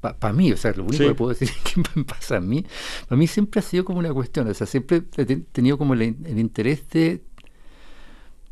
para 0.00 0.32
mí, 0.32 0.50
o 0.52 0.56
sea, 0.56 0.72
lo 0.72 0.84
único 0.84 1.04
que 1.04 1.14
puedo 1.14 1.34
decir 1.34 1.50
que 1.64 1.82
me 1.96 2.04
pasa 2.04 2.38
a 2.38 2.40
mí, 2.40 2.64
para 3.06 3.18
mí 3.18 3.26
siempre 3.26 3.58
ha 3.58 3.62
sido 3.62 3.84
como 3.84 3.98
una 3.98 4.14
cuestión, 4.14 4.48
o 4.48 4.54
sea, 4.54 4.66
siempre 4.66 5.02
he 5.18 5.26
tenido 5.26 5.76
como 5.76 5.92
el, 5.92 6.00
el 6.00 6.38
interés 6.38 6.88
de 6.88 7.20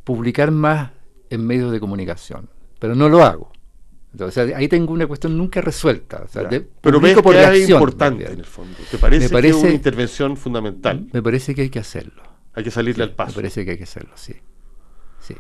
publicar 0.05 0.51
más 0.51 0.91
en 1.31 1.47
medios 1.47 1.73
de 1.73 1.81
comunicación 1.81 2.58
pero 2.79 2.95
no 2.95 3.09
lo 3.09 3.23
hago. 3.25 3.53
Entonces, 4.13 4.55
ahí 4.55 4.69
tengo 4.69 4.93
una 4.93 5.07
cuestión 5.07 5.37
nunca 5.37 5.61
resuelta. 5.61 6.27
pero 6.81 7.01
ves 7.01 7.21
por 7.21 7.35
que 7.35 7.63
es 7.63 7.69
importante 7.69 8.27
en 8.27 8.39
el 8.39 8.45
fondo. 8.45 8.77
¿Te 8.91 8.99
parece, 8.99 9.29
que 9.29 9.49
es 9.49 9.55
una 9.55 9.71
intervención 9.71 10.37
fundamental? 10.37 11.07
Me 11.13 11.23
parece 11.23 11.55
que 11.55 11.63
hay 11.63 11.71
que 11.71 11.79
hacerlo. 11.79 12.23
Hay 12.55 12.65
que 12.65 12.71
salirle 12.71 13.05
al 13.05 13.13
paso. 13.13 13.33
Me 13.33 13.37
parece 13.37 13.65
que 13.65 13.73
hay 13.73 13.77
que 13.77 13.85
hacerlo, 13.85 14.11
sí. 14.17 14.35
sí. 15.21 15.35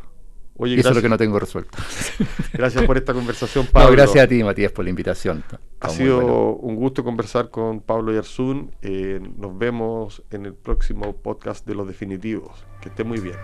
Oye, 0.56 0.78
Eso 0.78 0.90
es 0.90 0.96
lo 0.96 1.02
que 1.02 1.08
no 1.08 1.16
tengo 1.16 1.38
resuelto. 1.38 1.78
Gracias 2.52 2.84
por 2.84 2.96
esta 2.96 3.14
conversación, 3.14 3.66
Pablo. 3.66 3.92
gracias 3.92 4.24
a 4.24 4.28
ti, 4.28 4.42
Matías, 4.44 4.72
por 4.72 4.84
la 4.84 4.90
invitación. 4.90 5.42
Ha 5.80 5.88
sido 5.88 6.56
un 6.56 6.76
gusto 6.76 7.02
conversar 7.02 7.50
con 7.50 7.80
Pablo 7.80 8.12
Yarzún. 8.12 8.72
Eh, 8.82 9.20
nos 9.36 9.56
vemos 9.56 10.22
en 10.30 10.46
el 10.46 10.54
próximo 10.54 11.16
podcast 11.16 11.66
de 11.66 11.74
Los 11.74 11.86
Definitivos. 11.86 12.64
Que 12.80 12.90
esté 12.90 13.04
muy 13.04 13.20
bien. 13.20 13.36